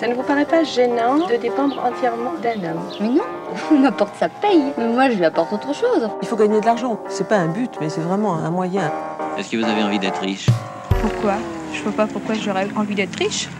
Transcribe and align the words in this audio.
Ça 0.00 0.08
ne 0.08 0.14
vous 0.14 0.22
paraît 0.22 0.46
pas 0.46 0.64
gênant 0.64 1.28
de 1.28 1.36
dépendre 1.36 1.78
entièrement 1.84 2.32
d'un 2.42 2.70
homme 2.70 2.80
Mais 3.02 3.08
non, 3.08 3.24
on 3.70 3.80
m'apporte 3.80 4.16
sa 4.16 4.30
paye. 4.30 4.72
Mais 4.78 4.88
moi, 4.88 5.10
je 5.10 5.16
lui 5.16 5.26
apporte 5.26 5.52
autre 5.52 5.74
chose. 5.74 6.08
Il 6.22 6.26
faut 6.26 6.36
gagner 6.36 6.58
de 6.58 6.64
l'argent. 6.64 6.98
C'est 7.10 7.28
pas 7.28 7.36
un 7.36 7.48
but, 7.48 7.70
mais 7.82 7.90
c'est 7.90 8.00
vraiment 8.00 8.34
un 8.36 8.48
moyen. 8.48 8.90
Est-ce 9.36 9.50
que 9.50 9.58
vous 9.58 9.64
avez 9.64 9.82
envie 9.82 9.98
d'être 9.98 10.22
riche? 10.22 10.46
Pourquoi? 11.02 11.34
Je 11.74 11.82
vois 11.82 11.92
pas 11.92 12.06
pourquoi 12.06 12.34
j'aurais 12.34 12.66
envie 12.76 12.94
d'être 12.94 13.14
riche. 13.16 13.50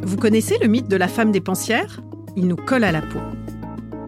Vous 0.00 0.16
connaissez 0.16 0.56
le 0.62 0.68
mythe 0.68 0.88
de 0.88 0.96
la 0.96 1.08
femme 1.08 1.30
dépensière 1.30 2.00
Il 2.36 2.48
nous 2.48 2.56
colle 2.56 2.84
à 2.84 2.92
la 2.92 3.02
peau. 3.02 3.20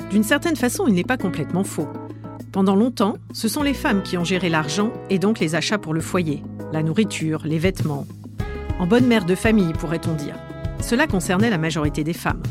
D'une 0.09 0.25
certaine 0.25 0.57
façon, 0.57 0.87
il 0.89 0.95
n'est 0.95 1.05
pas 1.05 1.19
complètement 1.19 1.65
faux. 1.65 1.87
Pendant 2.53 2.75
longtemps, 2.75 3.15
ce 3.33 3.47
sont 3.47 3.63
les 3.63 3.75
femmes 3.75 4.03
qui 4.03 4.19
ont 4.19 4.25
géré 4.25 4.49
l'argent 4.49 4.93
et 5.09 5.21
donc 5.21 5.39
les 5.39 5.55
achats 5.55 5.79
pour 5.79 5.95
le 5.95 6.01
foyer, 6.01 6.43
la 6.73 6.83
nourriture, 6.83 7.43
les 7.45 7.59
vêtements. 7.59 8.09
En 8.81 8.89
bonne 8.89 9.07
mère 9.07 9.25
de 9.25 9.37
famille, 9.37 9.73
pourrait-on 9.73 10.15
dire. 10.15 10.35
Cela 10.81 11.07
concernait 11.07 11.51
la 11.51 11.59
majorité 11.59 12.03
des 12.03 12.13
femmes. 12.13 12.43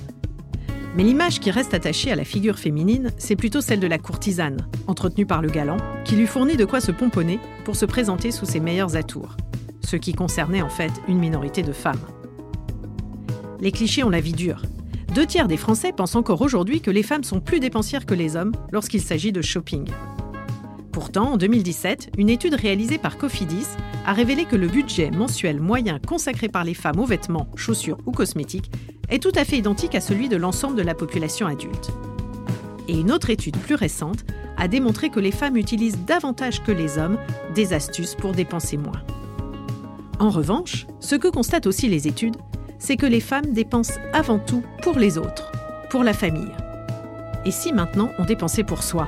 Mais 0.95 1.03
l'image 1.03 1.41
qui 1.41 1.51
reste 1.51 1.73
attachée 1.73 2.13
à 2.13 2.15
la 2.15 2.23
figure 2.23 2.57
féminine, 2.59 3.11
c'est 3.17 3.35
plutôt 3.35 3.59
celle 3.59 3.81
de 3.81 3.87
la 3.87 3.97
courtisane, 3.97 4.69
entretenue 4.87 5.25
par 5.25 5.41
le 5.41 5.49
galant, 5.49 5.77
qui 6.05 6.15
lui 6.15 6.27
fournit 6.27 6.55
de 6.55 6.65
quoi 6.65 6.79
se 6.79 6.93
pomponner 6.93 7.39
pour 7.65 7.75
se 7.75 7.85
présenter 7.85 8.31
sous 8.31 8.45
ses 8.45 8.61
meilleurs 8.61 8.95
atours. 8.95 9.35
Ce 9.81 9.97
qui 9.97 10.13
concernait 10.13 10.61
en 10.61 10.69
fait 10.69 10.93
une 11.09 11.19
minorité 11.19 11.61
de 11.61 11.73
femmes. 11.73 11.99
Les 13.59 13.73
clichés 13.73 14.03
ont 14.05 14.09
la 14.09 14.21
vie 14.21 14.31
dure. 14.31 14.61
Deux 15.19 15.25
tiers 15.25 15.49
des 15.49 15.57
Français 15.57 15.91
pensent 15.91 16.15
encore 16.15 16.41
aujourd'hui 16.41 16.79
que 16.79 16.89
les 16.89 17.03
femmes 17.03 17.25
sont 17.25 17.41
plus 17.41 17.59
dépensières 17.59 18.05
que 18.05 18.13
les 18.13 18.37
hommes 18.37 18.53
lorsqu'il 18.71 19.01
s'agit 19.01 19.33
de 19.33 19.41
shopping. 19.41 19.85
Pourtant, 20.93 21.33
en 21.33 21.35
2017, 21.35 22.11
une 22.17 22.29
étude 22.29 22.53
réalisée 22.53 22.97
par 22.97 23.17
Cofidis 23.17 23.67
a 24.05 24.13
révélé 24.13 24.45
que 24.45 24.55
le 24.55 24.67
budget 24.67 25.11
mensuel 25.11 25.59
moyen 25.59 25.99
consacré 25.99 26.47
par 26.47 26.63
les 26.63 26.73
femmes 26.73 27.01
aux 27.01 27.05
vêtements, 27.05 27.49
chaussures 27.57 27.97
ou 28.05 28.13
cosmétiques 28.13 28.71
est 29.09 29.21
tout 29.21 29.33
à 29.35 29.43
fait 29.43 29.57
identique 29.57 29.93
à 29.93 29.99
celui 29.99 30.29
de 30.29 30.37
l'ensemble 30.37 30.77
de 30.77 30.83
la 30.83 30.95
population 30.95 31.47
adulte. 31.47 31.91
Et 32.87 32.97
une 32.97 33.11
autre 33.11 33.29
étude 33.29 33.57
plus 33.57 33.75
récente 33.75 34.23
a 34.55 34.69
démontré 34.69 35.09
que 35.09 35.19
les 35.19 35.33
femmes 35.33 35.57
utilisent 35.57 35.99
davantage 36.05 36.63
que 36.63 36.71
les 36.71 36.97
hommes 36.97 37.17
des 37.53 37.73
astuces 37.73 38.15
pour 38.15 38.31
dépenser 38.31 38.77
moins. 38.77 39.03
En 40.19 40.29
revanche, 40.29 40.87
ce 41.01 41.15
que 41.15 41.27
constatent 41.27 41.67
aussi 41.67 41.89
les 41.89 42.07
études, 42.07 42.37
c'est 42.79 42.97
que 42.97 43.05
les 43.05 43.19
femmes 43.19 43.51
dépensent 43.53 43.99
avant 44.13 44.39
tout 44.39 44.63
pour 44.81 44.97
les 44.97 45.17
autres, 45.17 45.51
pour 45.89 46.03
la 46.03 46.13
famille. 46.13 46.51
Et 47.45 47.51
si 47.51 47.71
maintenant 47.73 48.11
on 48.17 48.25
dépensait 48.25 48.63
pour 48.63 48.83
soi? 48.83 49.07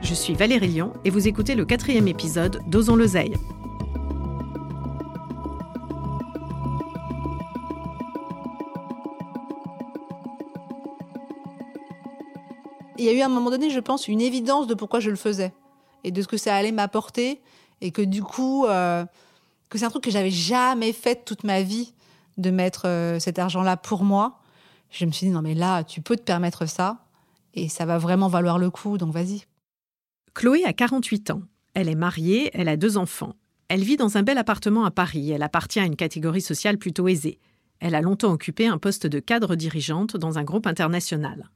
Je 0.00 0.14
suis 0.14 0.34
Valérie 0.34 0.68
Lyon 0.68 0.92
et 1.04 1.10
vous 1.10 1.28
écoutez 1.28 1.54
le 1.54 1.64
quatrième 1.64 2.08
épisode 2.08 2.62
d'Osons 2.66 2.96
l'oseille. 2.96 3.34
Il 12.96 13.04
y 13.04 13.08
a 13.08 13.12
eu 13.12 13.20
à 13.20 13.26
un 13.26 13.30
moment 13.30 13.50
donné, 13.50 13.70
je 13.70 13.80
pense, 13.80 14.08
une 14.08 14.20
évidence 14.20 14.66
de 14.66 14.74
pourquoi 14.74 15.00
je 15.00 15.10
le 15.10 15.16
faisais 15.16 15.52
et 16.04 16.10
de 16.10 16.22
ce 16.22 16.28
que 16.28 16.36
ça 16.36 16.54
allait 16.54 16.72
m'apporter 16.72 17.40
et 17.80 17.90
que 17.90 18.02
du 18.02 18.22
coup, 18.22 18.66
euh, 18.66 19.04
que 19.68 19.78
c'est 19.78 19.84
un 19.84 19.90
truc 19.90 20.04
que 20.04 20.10
j'avais 20.10 20.30
jamais 20.30 20.92
fait 20.92 21.24
toute 21.24 21.44
ma 21.44 21.62
vie 21.62 21.92
de 22.40 22.50
mettre 22.50 22.86
euh, 22.86 23.18
cet 23.18 23.38
argent-là 23.38 23.76
pour 23.76 24.04
moi. 24.04 24.40
Je 24.90 25.04
me 25.06 25.12
suis 25.12 25.26
dit, 25.26 25.32
non 25.32 25.42
mais 25.42 25.54
là, 25.54 25.84
tu 25.84 26.00
peux 26.00 26.16
te 26.16 26.22
permettre 26.22 26.66
ça 26.66 27.04
et 27.54 27.68
ça 27.68 27.84
va 27.84 27.98
vraiment 27.98 28.28
valoir 28.28 28.58
le 28.58 28.70
coup, 28.70 28.98
donc 28.98 29.12
vas-y. 29.12 29.44
Chloé 30.34 30.64
a 30.64 30.72
48 30.72 31.30
ans. 31.30 31.42
Elle 31.74 31.88
est 31.88 31.94
mariée, 31.94 32.50
elle 32.54 32.68
a 32.68 32.76
deux 32.76 32.96
enfants. 32.96 33.34
Elle 33.68 33.82
vit 33.82 33.96
dans 33.96 34.16
un 34.16 34.22
bel 34.22 34.38
appartement 34.38 34.84
à 34.84 34.90
Paris. 34.90 35.30
Elle 35.30 35.42
appartient 35.42 35.80
à 35.80 35.84
une 35.84 35.96
catégorie 35.96 36.40
sociale 36.40 36.78
plutôt 36.78 37.06
aisée. 37.08 37.38
Elle 37.78 37.94
a 37.94 38.00
longtemps 38.00 38.32
occupé 38.32 38.66
un 38.66 38.78
poste 38.78 39.06
de 39.06 39.20
cadre 39.20 39.54
dirigeante 39.54 40.16
dans 40.16 40.38
un 40.38 40.44
groupe 40.44 40.66
international. 40.66 41.50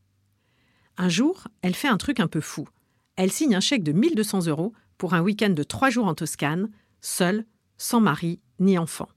Un 0.97 1.09
jour, 1.09 1.49
elle 1.63 1.75
fait 1.75 1.89
un 1.89 1.97
truc 1.97 2.21
un 2.21 2.29
peu 2.29 2.41
fou. 2.41 2.69
Elle 3.17 3.33
signe 3.33 3.55
un 3.55 3.61
chèque 3.61 3.83
de 3.83 3.93
1200 3.93 4.47
euros 4.47 4.73
pour 4.97 5.15
un 5.15 5.21
week-end 5.21 5.51
de 5.51 5.63
trois 5.63 5.91
jours 5.91 6.07
en 6.07 6.15
Toscane, 6.15 6.71
seule, 7.01 7.45
sans 7.79 8.01
mari 8.01 8.41
ni 8.61 8.79
enfant. 8.79 9.09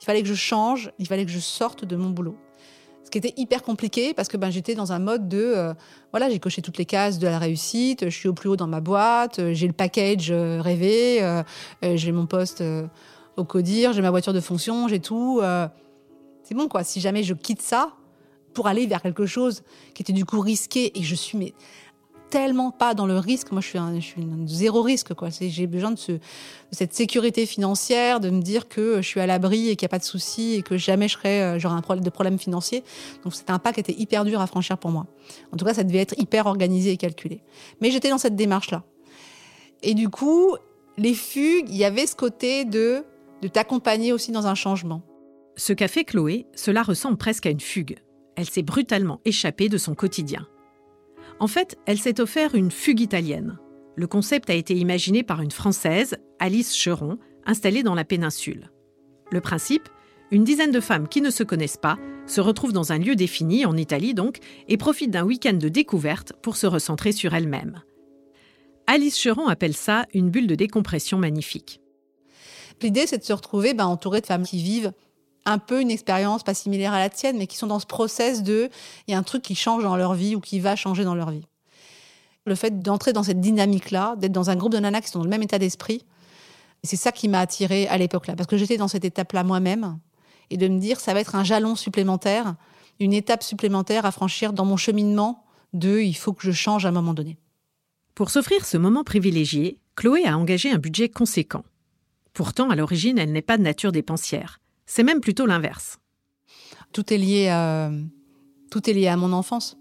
Il 0.00 0.04
fallait 0.04 0.22
que 0.22 0.28
je 0.28 0.34
change, 0.34 0.92
il 0.98 1.06
fallait 1.06 1.24
que 1.24 1.30
je 1.30 1.38
sorte 1.38 1.84
de 1.84 1.96
mon 1.96 2.10
boulot. 2.10 2.36
Ce 3.04 3.10
qui 3.10 3.18
était 3.18 3.34
hyper 3.36 3.62
compliqué 3.62 4.14
parce 4.14 4.28
que 4.28 4.36
ben, 4.36 4.50
j'étais 4.50 4.74
dans 4.74 4.92
un 4.92 4.98
mode 4.98 5.28
de 5.28 5.38
euh, 5.38 5.74
voilà, 6.12 6.30
j'ai 6.30 6.38
coché 6.38 6.62
toutes 6.62 6.78
les 6.78 6.84
cases 6.84 7.18
de 7.18 7.26
la 7.26 7.38
réussite, 7.38 8.04
je 8.04 8.16
suis 8.16 8.28
au 8.28 8.32
plus 8.32 8.48
haut 8.48 8.56
dans 8.56 8.66
ma 8.66 8.80
boîte, 8.80 9.40
euh, 9.40 9.52
j'ai 9.52 9.66
le 9.66 9.72
package 9.72 10.30
euh, 10.30 10.60
rêvé, 10.62 11.20
j'ai 11.82 12.12
mon 12.12 12.26
poste 12.26 12.62
au 13.36 13.44
CODIR, 13.44 13.92
j'ai 13.92 14.02
ma 14.02 14.10
voiture 14.10 14.32
de 14.32 14.40
fonction, 14.40 14.86
j'ai 14.86 15.00
tout. 15.00 15.40
c'est 16.42 16.54
bon 16.54 16.68
quoi, 16.68 16.84
si 16.84 17.00
jamais 17.00 17.22
je 17.22 17.34
quitte 17.34 17.62
ça 17.62 17.94
pour 18.54 18.66
aller 18.66 18.86
vers 18.86 19.02
quelque 19.02 19.26
chose 19.26 19.62
qui 19.94 20.02
était 20.02 20.12
du 20.12 20.24
coup 20.24 20.40
risqué 20.40 20.98
et 20.98 21.02
je 21.02 21.14
suis 21.14 21.38
mais 21.38 21.54
tellement 22.30 22.70
pas 22.70 22.94
dans 22.94 23.06
le 23.06 23.18
risque. 23.18 23.50
Moi, 23.52 23.60
je 23.60 23.66
suis 23.66 23.78
un, 23.78 23.98
zéro 24.46 24.82
risque. 24.82 25.12
J'ai 25.40 25.66
besoin 25.66 25.90
de, 25.90 25.98
ce, 25.98 26.12
de, 26.12 26.20
cette 26.70 26.94
sécurité 26.94 27.44
financière, 27.44 28.20
de 28.20 28.30
me 28.30 28.40
dire 28.40 28.68
que 28.68 29.02
je 29.02 29.06
suis 29.06 29.20
à 29.20 29.26
l'abri 29.26 29.68
et 29.68 29.76
qu'il 29.76 29.84
n'y 29.84 29.90
a 29.90 29.94
pas 29.94 29.98
de 29.98 30.04
souci 30.04 30.54
et 30.54 30.62
que 30.62 30.76
jamais 30.76 31.08
euh, 31.26 31.58
j'aurai 31.58 31.74
un 31.74 31.96
de 31.96 32.10
problème 32.10 32.38
financier. 32.38 32.84
Donc, 33.24 33.34
c'était 33.34 33.52
un 33.52 33.58
pas 33.58 33.72
qui 33.72 33.80
était 33.80 33.92
hyper 33.92 34.24
dur 34.24 34.40
à 34.40 34.46
franchir 34.46 34.78
pour 34.78 34.90
moi. 34.90 35.06
En 35.52 35.56
tout 35.56 35.64
cas, 35.64 35.74
ça 35.74 35.84
devait 35.84 35.98
être 35.98 36.18
hyper 36.18 36.46
organisé 36.46 36.92
et 36.92 36.96
calculé. 36.96 37.42
Mais 37.80 37.90
j'étais 37.90 38.10
dans 38.10 38.18
cette 38.18 38.36
démarche-là. 38.36 38.84
Et 39.82 39.94
du 39.94 40.08
coup, 40.08 40.56
les 40.96 41.14
fugues, 41.14 41.68
il 41.68 41.76
y 41.76 41.84
avait 41.84 42.06
ce 42.06 42.16
côté 42.16 42.64
de 42.64 43.04
t'accompagner 43.52 44.12
aussi 44.12 44.32
dans 44.32 44.46
un 44.46 44.54
changement. 44.54 45.02
Ce 45.56 45.72
qu'a 45.72 45.88
fait 45.88 46.04
Chloé, 46.04 46.46
cela 46.54 46.82
ressemble 46.82 47.16
presque 47.16 47.46
à 47.46 47.50
une 47.50 47.60
fugue. 47.60 47.98
Elle 48.36 48.48
s'est 48.48 48.62
brutalement 48.62 49.20
échappée 49.24 49.68
de 49.68 49.76
son 49.76 49.94
quotidien. 49.94 50.46
En 51.40 51.46
fait, 51.46 51.78
elle 51.86 51.98
s'est 51.98 52.20
offert 52.20 52.54
une 52.54 52.70
fugue 52.70 53.00
italienne. 53.00 53.58
Le 53.96 54.06
concept 54.06 54.50
a 54.50 54.54
été 54.54 54.74
imaginé 54.74 55.22
par 55.22 55.40
une 55.40 55.50
Française, 55.50 56.16
Alice 56.38 56.76
Cheron, 56.76 57.18
installée 57.46 57.82
dans 57.82 57.94
la 57.94 58.04
péninsule. 58.04 58.70
Le 59.32 59.40
principe 59.40 59.88
Une 60.30 60.44
dizaine 60.44 60.70
de 60.70 60.80
femmes 60.80 61.08
qui 61.08 61.22
ne 61.22 61.30
se 61.30 61.42
connaissent 61.42 61.78
pas 61.78 61.98
se 62.26 62.42
retrouvent 62.42 62.74
dans 62.74 62.92
un 62.92 62.98
lieu 62.98 63.16
défini, 63.16 63.64
en 63.64 63.76
Italie 63.76 64.12
donc, 64.12 64.38
et 64.68 64.76
profitent 64.76 65.10
d'un 65.10 65.24
week-end 65.24 65.54
de 65.54 65.70
découverte 65.70 66.34
pour 66.42 66.56
se 66.56 66.66
recentrer 66.66 67.10
sur 67.10 67.34
elles-mêmes. 67.34 67.82
Alice 68.86 69.18
Cheron 69.18 69.48
appelle 69.48 69.74
ça 69.74 70.06
une 70.12 70.30
bulle 70.30 70.46
de 70.46 70.54
décompression 70.54 71.16
magnifique. 71.16 71.80
L'idée, 72.82 73.06
c'est 73.06 73.18
de 73.18 73.24
se 73.24 73.32
retrouver 73.32 73.72
ben, 73.72 73.86
entouré 73.86 74.20
de 74.20 74.26
femmes 74.26 74.44
qui 74.44 74.62
vivent 74.62 74.92
un 75.44 75.58
peu 75.58 75.80
une 75.80 75.90
expérience 75.90 76.42
pas 76.42 76.54
similaire 76.54 76.92
à 76.92 76.98
la 76.98 77.10
tienne, 77.10 77.38
mais 77.38 77.46
qui 77.46 77.56
sont 77.56 77.66
dans 77.66 77.78
ce 77.78 77.86
process 77.86 78.42
de 78.42 78.68
il 79.06 79.12
y 79.12 79.14
a 79.14 79.18
un 79.18 79.22
truc 79.22 79.42
qui 79.42 79.54
change 79.54 79.82
dans 79.82 79.96
leur 79.96 80.14
vie 80.14 80.36
ou 80.36 80.40
qui 80.40 80.60
va 80.60 80.76
changer 80.76 81.04
dans 81.04 81.14
leur 81.14 81.30
vie. 81.30 81.46
Le 82.46 82.54
fait 82.54 82.80
d'entrer 82.80 83.12
dans 83.12 83.22
cette 83.22 83.40
dynamique-là, 83.40 84.16
d'être 84.16 84.32
dans 84.32 84.50
un 84.50 84.56
groupe 84.56 84.72
de 84.72 84.78
nanas 84.78 85.02
qui 85.02 85.08
sont 85.08 85.18
dans 85.18 85.24
le 85.24 85.30
même 85.30 85.42
état 85.42 85.58
d'esprit, 85.58 86.04
c'est 86.82 86.96
ça 86.96 87.12
qui 87.12 87.28
m'a 87.28 87.40
attirée 87.40 87.86
à 87.88 87.98
l'époque-là, 87.98 88.34
parce 88.36 88.46
que 88.46 88.56
j'étais 88.56 88.76
dans 88.76 88.88
cette 88.88 89.04
étape-là 89.04 89.44
moi-même, 89.44 89.98
et 90.48 90.56
de 90.56 90.66
me 90.68 90.78
dire 90.78 91.00
ça 91.00 91.14
va 91.14 91.20
être 91.20 91.34
un 91.34 91.44
jalon 91.44 91.76
supplémentaire, 91.76 92.54
une 92.98 93.12
étape 93.12 93.42
supplémentaire 93.42 94.04
à 94.06 94.10
franchir 94.10 94.52
dans 94.52 94.64
mon 94.64 94.76
cheminement 94.76 95.44
de 95.72 96.00
il 96.00 96.14
faut 96.14 96.32
que 96.32 96.42
je 96.42 96.52
change 96.52 96.86
à 96.86 96.88
un 96.88 96.92
moment 96.92 97.14
donné. 97.14 97.38
Pour 98.14 98.30
s'offrir 98.30 98.66
ce 98.66 98.76
moment 98.76 99.04
privilégié, 99.04 99.78
Chloé 99.96 100.24
a 100.26 100.36
engagé 100.36 100.70
un 100.70 100.78
budget 100.78 101.08
conséquent. 101.08 101.64
Pourtant, 102.32 102.70
à 102.70 102.76
l'origine, 102.76 103.18
elle 103.18 103.32
n'est 103.32 103.42
pas 103.42 103.58
de 103.58 103.62
nature 103.62 103.92
dépensière. 103.92 104.59
C'est 104.90 105.04
même 105.04 105.20
plutôt 105.20 105.46
l'inverse. 105.46 106.00
Tout 106.92 107.14
est 107.14 107.16
lié 107.16 107.46
à 107.46 107.92
tout 108.72 108.90
est 108.90 108.92
lié 108.92 109.06
à 109.06 109.16
mon 109.16 109.32
enfance 109.32 109.76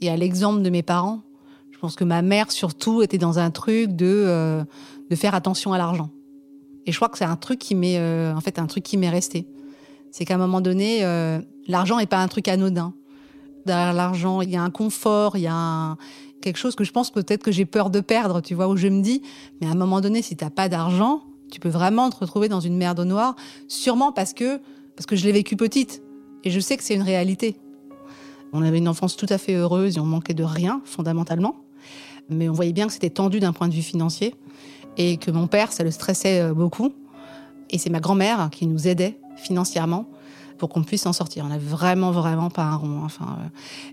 et 0.00 0.08
à 0.08 0.16
l'exemple 0.16 0.62
de 0.62 0.70
mes 0.70 0.82
parents. 0.82 1.20
Je 1.70 1.78
pense 1.78 1.96
que 1.96 2.04
ma 2.04 2.22
mère 2.22 2.50
surtout 2.50 3.02
était 3.02 3.18
dans 3.18 3.38
un 3.38 3.50
truc 3.50 3.94
de 3.94 4.06
euh, 4.06 4.64
de 5.10 5.16
faire 5.16 5.34
attention 5.34 5.74
à 5.74 5.78
l'argent. 5.78 6.08
Et 6.86 6.92
je 6.92 6.96
crois 6.96 7.10
que 7.10 7.18
c'est 7.18 7.26
un 7.26 7.36
truc 7.36 7.58
qui 7.58 7.74
m'est 7.74 7.98
euh, 7.98 8.34
en 8.34 8.40
fait 8.40 8.58
un 8.58 8.64
truc 8.64 8.84
qui 8.84 8.96
m'est 8.96 9.10
resté. 9.10 9.46
C'est 10.12 10.24
qu'à 10.24 10.36
un 10.36 10.38
moment 10.38 10.62
donné, 10.62 11.04
euh, 11.04 11.42
l'argent 11.66 11.98
n'est 11.98 12.06
pas 12.06 12.22
un 12.22 12.28
truc 12.28 12.48
anodin. 12.48 12.94
Derrière 13.66 13.92
l'argent, 13.92 14.40
il 14.40 14.48
y 14.48 14.56
a 14.56 14.62
un 14.62 14.70
confort, 14.70 15.36
il 15.36 15.42
y 15.42 15.46
a 15.46 15.98
quelque 16.40 16.56
chose 16.56 16.74
que 16.74 16.84
je 16.84 16.92
pense 16.92 17.10
peut-être 17.10 17.42
que 17.42 17.52
j'ai 17.52 17.66
peur 17.66 17.90
de 17.90 18.00
perdre, 18.00 18.40
tu 18.40 18.54
vois, 18.54 18.68
où 18.68 18.78
je 18.78 18.88
me 18.88 19.02
dis, 19.02 19.20
mais 19.60 19.66
à 19.66 19.72
un 19.72 19.74
moment 19.74 20.00
donné, 20.00 20.22
si 20.22 20.36
t'as 20.36 20.48
pas 20.48 20.70
d'argent, 20.70 21.27
tu 21.50 21.60
peux 21.60 21.68
vraiment 21.68 22.10
te 22.10 22.16
retrouver 22.16 22.48
dans 22.48 22.60
une 22.60 22.76
merde 22.76 23.00
noire, 23.00 23.34
sûrement 23.68 24.12
parce 24.12 24.32
que, 24.32 24.60
parce 24.96 25.06
que 25.06 25.16
je 25.16 25.24
l'ai 25.24 25.32
vécu 25.32 25.56
petite. 25.56 26.02
Et 26.44 26.50
je 26.50 26.60
sais 26.60 26.76
que 26.76 26.82
c'est 26.82 26.94
une 26.94 27.02
réalité. 27.02 27.56
On 28.52 28.62
avait 28.62 28.78
une 28.78 28.88
enfance 28.88 29.16
tout 29.16 29.26
à 29.28 29.38
fait 29.38 29.54
heureuse 29.54 29.96
et 29.96 30.00
on 30.00 30.06
manquait 30.06 30.34
de 30.34 30.44
rien, 30.44 30.80
fondamentalement. 30.84 31.56
Mais 32.30 32.48
on 32.48 32.52
voyait 32.52 32.72
bien 32.72 32.86
que 32.86 32.92
c'était 32.92 33.10
tendu 33.10 33.40
d'un 33.40 33.52
point 33.52 33.68
de 33.68 33.74
vue 33.74 33.82
financier 33.82 34.34
et 34.96 35.16
que 35.16 35.30
mon 35.30 35.46
père, 35.46 35.72
ça 35.72 35.84
le 35.84 35.90
stressait 35.90 36.40
euh, 36.40 36.54
beaucoup. 36.54 36.92
Et 37.70 37.78
c'est 37.78 37.90
ma 37.90 38.00
grand-mère 38.00 38.48
qui 38.50 38.66
nous 38.66 38.88
aidait 38.88 39.18
financièrement 39.36 40.06
pour 40.58 40.68
qu'on 40.68 40.82
puisse 40.82 41.02
s'en 41.02 41.12
sortir. 41.12 41.44
On 41.44 41.48
n'a 41.48 41.58
vraiment, 41.58 42.10
vraiment 42.10 42.50
pas 42.50 42.64
un 42.64 42.76
rond. 42.76 43.02
Enfin, 43.04 43.38
euh, 43.40 43.48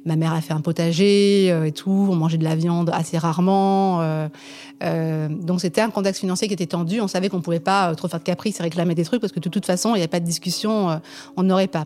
ma 0.05 0.15
mère 0.15 0.33
a 0.33 0.41
fait 0.41 0.53
un 0.53 0.61
potager 0.61 1.51
euh, 1.51 1.65
et 1.65 1.71
tout. 1.71 2.07
On 2.09 2.15
mangeait 2.15 2.37
de 2.37 2.43
la 2.43 2.55
viande 2.55 2.89
assez 2.93 3.17
rarement. 3.17 4.01
Euh, 4.01 5.29
donc 5.29 5.61
c'était 5.61 5.81
un 5.81 5.89
contexte 5.89 6.19
financier 6.19 6.47
qui 6.47 6.53
était 6.53 6.65
tendu. 6.65 6.99
On 6.99 7.07
savait 7.07 7.29
qu'on 7.29 7.41
pouvait 7.41 7.59
pas 7.59 7.93
trop 7.95 8.07
faire 8.07 8.19
de 8.19 8.25
caprices 8.25 8.59
et 8.59 8.63
réclamer 8.63 8.95
des 8.95 9.05
trucs 9.05 9.21
parce 9.21 9.33
que 9.33 9.39
de 9.39 9.49
toute 9.49 9.65
façon, 9.65 9.95
il 9.95 9.99
n'y 9.99 10.03
a 10.03 10.09
pas 10.09 10.19
de 10.19 10.25
discussion. 10.25 10.99
on 11.37 11.43
n'aurait 11.43 11.67
pas. 11.67 11.85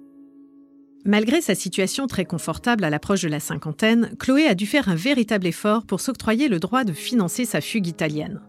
Malgré 1.05 1.41
sa 1.41 1.55
situation 1.55 2.07
très 2.07 2.25
confortable 2.25 2.83
à 2.83 2.89
l'approche 2.89 3.21
de 3.21 3.29
la 3.29 3.39
cinquantaine, 3.39 4.11
Chloé 4.19 4.47
a 4.47 4.55
dû 4.55 4.65
faire 4.65 4.89
un 4.89 4.95
véritable 4.95 5.47
effort 5.47 5.85
pour 5.85 6.01
s'octroyer 6.01 6.49
le 6.49 6.59
droit 6.59 6.83
de 6.83 6.91
financer 6.91 7.45
sa 7.45 7.61
fugue 7.61 7.87
italienne. 7.87 8.41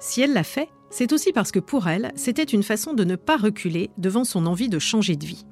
Si 0.00 0.20
elle 0.20 0.32
l'a 0.32 0.42
fait, 0.42 0.68
c'est 0.90 1.12
aussi 1.12 1.32
parce 1.32 1.52
que 1.52 1.60
pour 1.60 1.88
elle, 1.88 2.12
c'était 2.16 2.42
une 2.42 2.62
façon 2.62 2.92
de 2.92 3.04
ne 3.04 3.16
pas 3.16 3.36
reculer 3.36 3.90
devant 3.96 4.24
son 4.24 4.46
envie 4.46 4.68
de 4.68 4.78
changer 4.78 5.16
de 5.16 5.24
vie. 5.24 5.46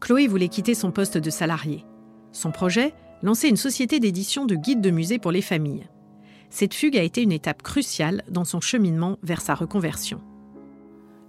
Chloé 0.00 0.28
voulait 0.28 0.48
quitter 0.48 0.74
son 0.74 0.92
poste 0.92 1.18
de 1.18 1.30
salarié. 1.30 1.84
Son 2.32 2.52
projet 2.52 2.94
Lancer 3.22 3.48
une 3.48 3.56
société 3.56 3.98
d'édition 3.98 4.46
de 4.46 4.54
guides 4.54 4.80
de 4.80 4.90
musée 4.90 5.18
pour 5.18 5.32
les 5.32 5.42
familles. 5.42 5.88
Cette 6.50 6.72
fugue 6.72 6.96
a 6.96 7.02
été 7.02 7.20
une 7.22 7.32
étape 7.32 7.62
cruciale 7.62 8.22
dans 8.28 8.44
son 8.44 8.60
cheminement 8.60 9.18
vers 9.24 9.40
sa 9.40 9.54
reconversion. 9.54 10.20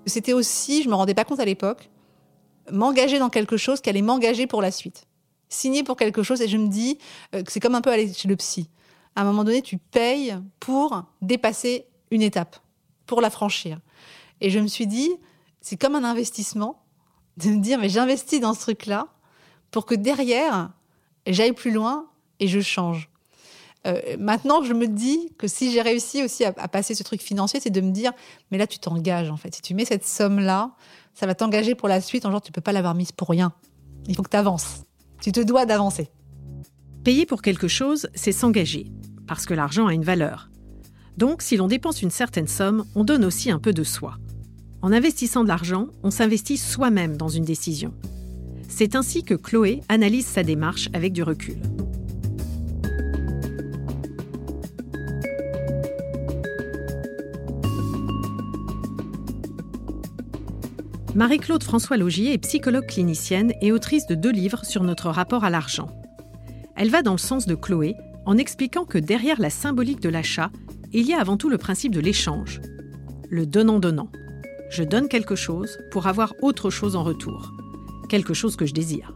C'était 0.06 0.34
aussi, 0.34 0.84
je 0.84 0.88
ne 0.88 0.92
me 0.92 0.96
rendais 0.96 1.16
pas 1.16 1.26
compte 1.26 1.40
à 1.40 1.46
l'époque, 1.46 1.90
m'engager 2.72 3.18
dans 3.18 3.30
quelque 3.30 3.58
chose 3.58 3.82
qui 3.82 3.90
allait 3.90 4.04
m'engager 4.04 4.46
pour 4.46 4.62
la 4.62 4.70
suite. 4.70 5.08
Signer 5.50 5.84
pour 5.84 5.98
quelque 5.98 6.22
chose 6.22 6.42
et 6.42 6.48
je 6.48 6.58
me 6.58 6.68
dis 6.68 7.00
euh, 7.34 7.42
que 7.42 7.52
c'est 7.52 7.60
comme 7.60 7.74
un 7.74 7.82
peu 7.82 7.92
aller 7.92 8.14
chez 8.14 8.28
le 8.28 8.36
psy. 8.36 8.70
À 9.16 9.22
un 9.22 9.26
moment 9.26 9.44
donné, 9.44 9.64
tu 9.64 9.78
payes 9.78 10.38
pour 10.60 11.04
dépasser 11.24 11.88
une 12.12 12.22
étape 12.22 12.58
pour 13.10 13.22
la 13.22 13.32
franchir. 13.32 13.80
Et 14.40 14.52
je 14.52 14.60
me 14.60 14.68
suis 14.68 14.86
dit, 14.86 15.10
c'est 15.62 15.78
comme 15.78 15.96
un 15.96 16.04
investissement 16.04 16.86
de 17.38 17.50
me 17.50 17.60
dire, 17.60 17.80
mais 17.80 17.90
j'investis 17.90 18.40
dans 18.40 18.54
ce 18.54 18.62
truc-là 18.62 19.08
pour 19.72 19.88
que 19.88 19.96
derrière, 19.96 20.70
j'aille 21.26 21.54
plus 21.54 21.72
loin 21.72 22.06
et 22.40 22.48
je 22.48 22.60
change. 22.60 23.10
Euh, 23.88 24.00
maintenant, 24.20 24.62
je 24.62 24.74
me 24.74 24.88
dis 24.88 25.34
que 25.40 25.48
si 25.48 25.72
j'ai 25.72 25.82
réussi 25.82 26.24
aussi 26.24 26.46
à, 26.46 26.52
passer 26.52 26.94
ce 26.94 27.02
truc 27.02 27.22
financier, 27.22 27.60
c'est 27.60 27.72
de 27.72 27.82
me 27.82 27.92
dire, 27.92 28.12
mais 28.52 28.60
là, 28.60 28.68
tu 28.68 28.78
t'engages 28.78 29.32
en 29.32 29.38
fait. 29.38 29.56
Si 29.56 29.62
tu 29.62 29.74
mets 29.74 29.86
cette 29.86 30.06
somme-là, 30.06 30.76
ça 31.16 31.26
va 31.26 31.34
t'engager 31.34 31.74
pour 31.74 31.88
la 31.88 32.02
suite. 32.02 32.26
En 32.26 32.32
genre, 32.32 32.42
tu 32.42 32.52
peux 32.52 32.62
pas 32.62 32.74
l'avoir 32.74 32.94
mise 32.94 33.12
pour 33.12 33.30
rien. 33.30 33.54
Il 34.08 34.16
faut 34.16 34.22
que 34.22 34.30
tu 34.30 34.38
avances. 34.38 34.84
Tu 35.20 35.32
te 35.32 35.40
dois 35.40 35.66
d'avancer. 35.66 36.12
Payer 37.04 37.26
pour 37.26 37.42
quelque 37.42 37.68
chose, 37.68 38.08
c'est 38.14 38.34
s'engager, 38.34 38.92
parce 39.26 39.48
que 39.48 39.56
l'argent 39.56 39.88
a 39.88 39.94
une 39.94 40.04
valeur. 40.04 40.50
Donc, 41.20 41.42
si 41.42 41.58
l'on 41.58 41.68
dépense 41.68 42.02
une 42.02 42.12
certaine 42.12 42.48
somme, 42.48 42.86
on 42.96 43.04
donne 43.04 43.26
aussi 43.26 43.52
un 43.52 43.60
peu 43.60 43.74
de 43.74 43.84
soi. 43.84 44.16
En 44.82 44.94
investissant 44.94 45.44
de 45.44 45.50
l'argent, 45.50 45.88
on 46.02 46.12
s'investit 46.12 46.56
soi-même 46.56 47.18
dans 47.18 47.28
une 47.28 47.44
décision. 47.44 47.94
C'est 48.70 48.96
ainsi 48.96 49.24
que 49.24 49.34
Chloé 49.34 49.82
analyse 49.90 50.26
sa 50.26 50.44
démarche 50.44 50.88
avec 50.94 51.12
du 51.12 51.22
recul. 51.22 51.58
Marie-Claude 61.16 61.64
François 61.64 61.98
Logier 61.98 62.32
est 62.32 62.38
psychologue 62.38 62.88
clinicienne 62.88 63.52
et 63.62 63.74
autrice 63.74 64.08
de 64.08 64.16
deux 64.16 64.32
livres 64.32 64.64
sur 64.64 64.84
notre 64.84 65.10
rapport 65.10 65.44
à 65.44 65.50
l'argent. 65.50 65.90
Elle 66.78 66.90
va 66.90 67.02
dans 67.02 67.12
le 67.12 67.18
sens 67.18 67.46
de 67.46 67.56
Chloé 67.56 67.98
en 68.26 68.38
expliquant 68.38 68.86
que 68.86 68.98
derrière 68.98 69.42
la 69.42 69.50
symbolique 69.50 70.00
de 70.00 70.08
l'achat, 70.08 70.50
il 70.92 71.06
y 71.08 71.14
a 71.14 71.20
avant 71.20 71.38
tout 71.38 71.50
le 71.50 71.58
principe 71.58 71.94
de 71.94 72.00
l'échange, 72.00 72.62
le 73.30 73.46
donnant-donnant. 73.46 74.12
Je 74.70 74.84
donne 74.84 75.08
quelque 75.08 75.36
chose 75.36 75.80
pour 75.92 76.08
avoir 76.08 76.34
autre 76.42 76.70
chose 76.70 76.96
en 76.96 77.04
retour, 77.04 77.54
quelque 78.10 78.34
chose 78.34 78.56
que 78.56 78.66
je 78.66 78.74
désire. 78.74 79.16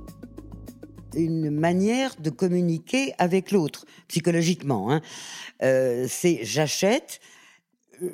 Une 1.15 1.51
manière 1.51 2.15
de 2.19 2.29
communiquer 2.29 3.13
avec 3.17 3.51
l'autre, 3.51 3.85
psychologiquement. 4.07 4.91
Hein. 4.91 5.01
Euh, 5.61 6.07
c'est 6.09 6.39
j'achète, 6.43 7.19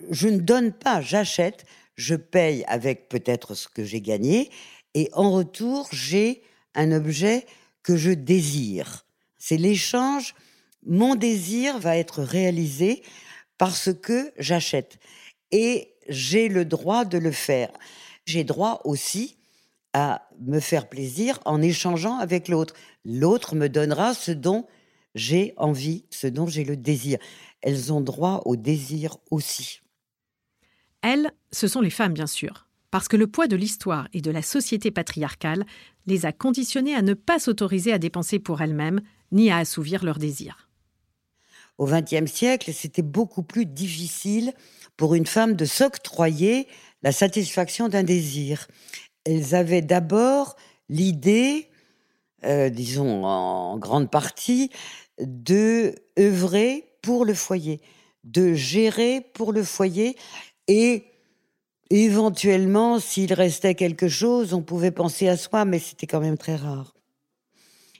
je 0.09 0.27
ne 0.27 0.39
donne 0.39 0.73
pas, 0.73 1.01
j'achète, 1.01 1.65
je 1.95 2.15
paye 2.15 2.63
avec 2.67 3.09
peut-être 3.09 3.55
ce 3.55 3.67
que 3.67 3.83
j'ai 3.83 4.01
gagné, 4.01 4.49
et 4.93 5.09
en 5.13 5.31
retour, 5.31 5.87
j'ai 5.91 6.41
un 6.75 6.91
objet 6.91 7.45
que 7.83 7.95
je 7.95 8.11
désire. 8.11 9.05
C'est 9.37 9.57
l'échange. 9.57 10.35
Mon 10.85 11.15
désir 11.15 11.77
va 11.79 11.97
être 11.97 12.21
réalisé 12.21 13.01
parce 13.59 13.93
que 13.93 14.31
j'achète. 14.39 14.97
Et 15.51 15.93
j'ai 16.07 16.47
le 16.47 16.65
droit 16.65 17.05
de 17.05 17.19
le 17.19 17.31
faire. 17.31 17.69
J'ai 18.25 18.43
droit 18.43 18.81
aussi 18.85 19.37
à 19.93 20.27
me 20.39 20.59
faire 20.59 20.89
plaisir 20.89 21.39
en 21.45 21.61
échangeant 21.61 22.17
avec 22.17 22.47
l'autre. 22.47 22.73
L'autre 23.05 23.55
me 23.55 23.67
donnera 23.69 24.15
ce 24.15 24.31
dont 24.31 24.65
j'ai 25.13 25.53
envie, 25.57 26.05
ce 26.09 26.25
dont 26.25 26.47
j'ai 26.47 26.63
le 26.63 26.77
désir. 26.77 27.19
Elles 27.61 27.91
ont 27.91 28.01
droit 28.01 28.41
au 28.45 28.55
désir 28.55 29.17
aussi. 29.29 29.81
Elles, 31.01 31.31
ce 31.51 31.67
sont 31.67 31.81
les 31.81 31.89
femmes, 31.89 32.13
bien 32.13 32.27
sûr, 32.27 32.67
parce 32.91 33.07
que 33.07 33.17
le 33.17 33.27
poids 33.27 33.47
de 33.47 33.55
l'histoire 33.55 34.07
et 34.13 34.21
de 34.21 34.31
la 34.31 34.41
société 34.41 34.91
patriarcale 34.91 35.65
les 36.05 36.25
a 36.25 36.31
conditionnées 36.31 36.95
à 36.95 37.01
ne 37.01 37.13
pas 37.13 37.39
s'autoriser 37.39 37.91
à 37.91 37.99
dépenser 37.99 38.39
pour 38.39 38.61
elles-mêmes, 38.61 39.01
ni 39.31 39.51
à 39.51 39.57
assouvir 39.57 40.05
leurs 40.05 40.19
désirs 40.19 40.68
au 41.79 41.85
XXe 41.85 42.31
siècle, 42.31 42.71
c'était 42.73 43.01
beaucoup 43.01 43.41
plus 43.41 43.65
difficile 43.65 44.53
pour 44.97 45.15
une 45.15 45.25
femme 45.25 45.55
de 45.55 45.63
s'octroyer 45.63 46.67
la 47.01 47.13
satisfaction 47.13 47.87
d'un 47.87 48.03
désir. 48.03 48.67
Elles 49.25 49.55
avaient 49.55 49.81
d'abord 49.81 50.57
l'idée, 50.89 51.69
euh, 52.43 52.69
disons 52.69 53.23
en 53.23 53.77
grande 53.77 54.11
partie, 54.11 54.69
de 55.19 55.95
œuvrer 56.19 56.85
pour 57.01 57.23
le 57.23 57.33
foyer, 57.33 57.79
de 58.25 58.53
gérer 58.53 59.21
pour 59.33 59.53
le 59.53 59.63
foyer 59.63 60.17
et 60.67 61.05
éventuellement, 61.89 62.99
s'il 62.99 63.33
restait 63.33 63.73
quelque 63.73 64.09
chose, 64.09 64.53
on 64.53 64.61
pouvait 64.61 64.91
penser 64.91 65.29
à 65.29 65.37
soi, 65.37 65.63
mais 65.63 65.79
c'était 65.79 66.07
quand 66.07 66.19
même 66.19 66.37
très 66.37 66.57
rare. 66.57 66.93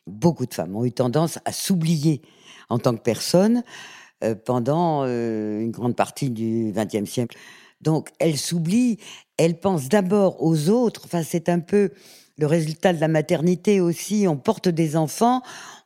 Beaucoup 0.05 0.45
de 0.45 0.53
femmes 0.53 0.75
ont 0.75 0.83
eu 0.83 0.91
tendance 0.91 1.39
à 1.45 1.53
s'oublier 1.53 2.21
en 2.69 2.79
tant 2.79 2.95
que 2.95 3.01
personne, 3.01 3.63
euh, 4.23 4.35
pendant 4.35 5.03
euh, 5.05 5.59
une 5.61 5.71
grande 5.71 5.95
partie 5.95 6.29
du 6.29 6.73
XXe 6.75 7.09
siècle. 7.09 7.37
Donc, 7.81 8.09
elle 8.19 8.37
s'oublie, 8.37 8.97
elle 9.37 9.59
pense 9.59 9.87
d'abord 9.87 10.43
aux 10.43 10.69
autres. 10.69 11.03
Enfin, 11.05 11.23
c'est 11.23 11.49
un 11.49 11.59
peu 11.59 11.91
le 12.37 12.45
résultat 12.45 12.93
de 12.93 12.99
la 12.99 13.07
maternité 13.07 13.79
aussi. 13.81 14.25
On 14.27 14.37
porte 14.37 14.67
des 14.67 14.95
enfants, 14.95 15.41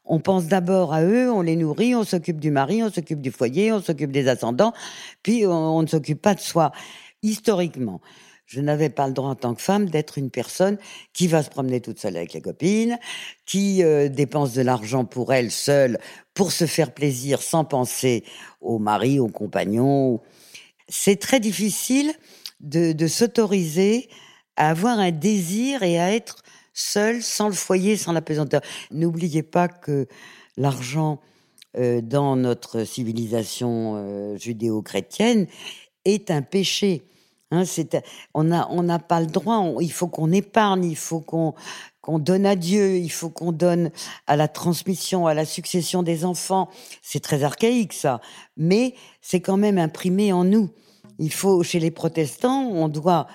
on 0.06 0.20
pense 0.20 0.48
d'abord 0.48 0.94
à 0.94 1.04
eux, 1.04 1.32
on 1.32 1.42
les 1.42 1.56
nourrit, 1.56 1.96
on 1.96 2.04
s'occupe 2.04 2.40
du 2.40 2.52
mari, 2.52 2.84
on 2.84 2.92
s'occupe 2.92 3.22
du 3.22 3.32
foyer, 3.32 3.72
on 3.72 3.82
s'occupe 3.82 4.12
des 4.12 4.28
ascendants, 4.28 4.74
puis 5.22 5.46
on, 5.46 5.82
ne 5.82 5.88
s'occupe 5.88 6.22
pas 6.22 6.36
de 6.36 6.40
soi. 6.40 6.72
Historiquement, 7.22 8.02
je 8.46 8.62
n'avais 8.62 8.90
pas 8.90 9.08
le 9.08 9.14
droit 9.14 9.30
en 9.30 9.36
tant 9.36 9.56
que 9.56 9.62
femme 9.62 9.90
d'être 9.90 10.18
une 10.18 10.30
personne 10.30 10.78
qui 11.14 11.28
va 11.28 11.44
se 11.44 11.50
promener 11.50 11.82
toute 11.82 12.00
seule 12.00 12.18
avec 12.18 12.34
les 12.34 12.42
copines, 12.42 13.00
qui 13.46 13.84
euh, 13.84 14.10
dépense 14.10 14.54
de 14.54 14.62
l'argent 14.62 15.06
pour 15.06 15.34
elle 15.34 15.52
seule, 15.52 16.00
pour 16.34 16.52
se 16.52 16.66
faire 16.66 16.94
plaisir 16.94 17.42
sans 17.42 17.66
penser 17.66 18.24
au 18.62 18.80
mari, 18.80 19.20
au 19.20 19.28
compagnon. 19.28 20.22
C'est 20.88 21.20
très 21.20 21.40
difficile 21.40 22.14
de, 22.60 23.08
s'autoriser 23.08 24.10
à 24.56 24.70
avoir 24.70 25.00
un 25.00 25.12
désir 25.12 25.84
et 25.84 26.00
à 26.00 26.14
être 26.14 26.44
seul, 26.74 27.22
sans 27.22 27.48
le 27.48 27.54
foyer, 27.54 27.98
sans 27.98 28.14
la 28.14 28.22
pesanteur. 28.22 28.62
N'oubliez 28.92 29.44
pas 29.44 29.68
que 29.68 30.08
l'argent 30.58 31.20
euh, 31.78 32.02
dans 32.02 32.36
notre 32.36 32.84
civilisation 32.84 33.96
euh, 33.98 34.38
judéo-chrétienne 34.38 35.48
est 36.06 36.32
un 36.32 36.42
péché. 36.42 37.04
Hein, 37.54 37.64
on 38.34 38.44
n'a 38.44 39.00
pas 39.00 39.20
le 39.22 39.28
droit, 39.28 39.64
il 39.80 39.92
faut 39.92 40.08
qu'on 40.08 40.32
épargne, 40.32 40.86
il 40.86 40.98
faut 40.98 41.20
qu'on 41.20 41.54
qu'on 42.02 42.20
donne 42.20 42.46
à 42.46 42.58
Dieu, 42.58 42.98
il 42.98 43.10
faut 43.10 43.30
qu'on 43.30 43.54
donne 43.54 43.90
à 44.28 44.36
la 44.36 44.50
transmission, 44.50 45.26
à 45.26 45.34
la 45.34 45.46
succession 45.46 46.04
des 46.04 46.26
enfants. 46.26 46.70
C'est 47.02 47.22
très 47.22 47.44
archaïque 47.44 47.94
ça, 47.94 48.20
mais 48.58 48.94
c'est 49.22 49.40
quand 49.40 49.56
même 49.56 49.78
imprimé 49.78 50.34
en 50.34 50.44
nous. 50.44 50.70
Il 51.18 51.32
faut, 51.32 51.64
chez 51.64 51.80
les 51.80 51.92
protestants, 51.92 52.68
on 52.68 52.90
doit 52.90 53.28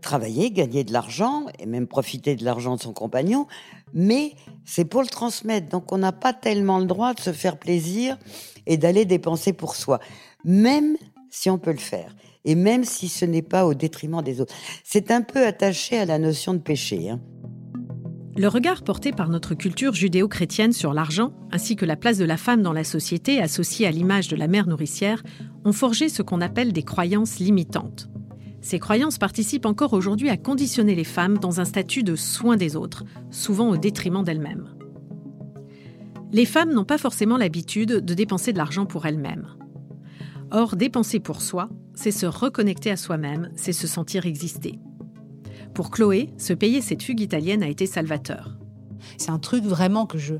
travailler, 0.00 0.50
gagner 0.50 0.82
de 0.82 0.92
l'argent 0.92 1.46
et 1.60 1.66
même 1.66 1.86
profiter 1.86 2.34
de 2.34 2.44
l'argent 2.44 2.74
de 2.74 2.80
son 2.80 2.92
compagnon, 2.92 3.46
mais 3.94 4.32
c'est 4.64 4.84
pour 4.84 5.02
le 5.02 5.08
transmettre. 5.08 5.68
Donc 5.68 5.92
on 5.92 5.98
n'a 5.98 6.12
pas 6.12 6.32
tellement 6.32 6.80
le 6.80 6.86
droit 6.86 7.14
de 7.14 7.20
se 7.20 7.32
faire 7.32 7.58
plaisir 7.58 8.18
et 8.66 8.76
d'aller 8.76 9.04
dépenser 9.04 9.52
pour 9.52 9.76
soi, 9.76 10.00
même 10.44 10.96
si 11.30 11.48
on 11.48 11.58
peut 11.58 11.72
le 11.72 11.78
faire 11.78 12.12
et 12.46 12.54
même 12.54 12.84
si 12.84 13.08
ce 13.08 13.24
n'est 13.24 13.42
pas 13.42 13.66
au 13.66 13.74
détriment 13.74 14.22
des 14.22 14.40
autres. 14.40 14.54
C'est 14.84 15.10
un 15.10 15.20
peu 15.20 15.46
attaché 15.46 15.98
à 15.98 16.06
la 16.06 16.18
notion 16.18 16.54
de 16.54 16.60
péché. 16.60 17.10
Hein. 17.10 17.20
Le 18.38 18.48
regard 18.48 18.82
porté 18.82 19.12
par 19.12 19.30
notre 19.30 19.54
culture 19.54 19.94
judéo-chrétienne 19.94 20.72
sur 20.72 20.92
l'argent, 20.92 21.32
ainsi 21.52 21.74
que 21.74 21.86
la 21.86 21.96
place 21.96 22.18
de 22.18 22.24
la 22.24 22.36
femme 22.36 22.62
dans 22.62 22.74
la 22.74 22.84
société 22.84 23.40
associée 23.40 23.86
à 23.86 23.90
l'image 23.90 24.28
de 24.28 24.36
la 24.36 24.46
mère 24.46 24.66
nourricière, 24.66 25.22
ont 25.64 25.72
forgé 25.72 26.08
ce 26.08 26.22
qu'on 26.22 26.42
appelle 26.42 26.72
des 26.72 26.82
croyances 26.82 27.38
limitantes. 27.38 28.08
Ces 28.60 28.78
croyances 28.78 29.16
participent 29.16 29.64
encore 29.64 29.94
aujourd'hui 29.94 30.28
à 30.28 30.36
conditionner 30.36 30.94
les 30.94 31.04
femmes 31.04 31.38
dans 31.38 31.60
un 31.60 31.64
statut 31.64 32.02
de 32.02 32.14
soin 32.14 32.56
des 32.56 32.76
autres, 32.76 33.04
souvent 33.30 33.70
au 33.70 33.76
détriment 33.76 34.22
d'elles-mêmes. 34.22 34.68
Les 36.32 36.44
femmes 36.44 36.74
n'ont 36.74 36.84
pas 36.84 36.98
forcément 36.98 37.38
l'habitude 37.38 38.04
de 38.04 38.14
dépenser 38.14 38.52
de 38.52 38.58
l'argent 38.58 38.84
pour 38.84 39.06
elles-mêmes. 39.06 39.46
Or, 40.50 40.76
dépenser 40.76 41.20
pour 41.20 41.40
soi, 41.40 41.70
c'est 41.96 42.12
se 42.12 42.26
reconnecter 42.26 42.92
à 42.92 42.96
soi-même, 42.96 43.50
c'est 43.56 43.72
se 43.72 43.88
sentir 43.88 44.26
exister. 44.26 44.78
Pour 45.74 45.90
Chloé, 45.90 46.32
se 46.38 46.52
payer 46.52 46.80
cette 46.80 47.02
fugue 47.02 47.20
italienne 47.20 47.62
a 47.62 47.68
été 47.68 47.86
salvateur. 47.86 48.56
C'est 49.18 49.30
un 49.30 49.38
truc 49.38 49.64
vraiment 49.64 50.06
que 50.06 50.18
je. 50.18 50.34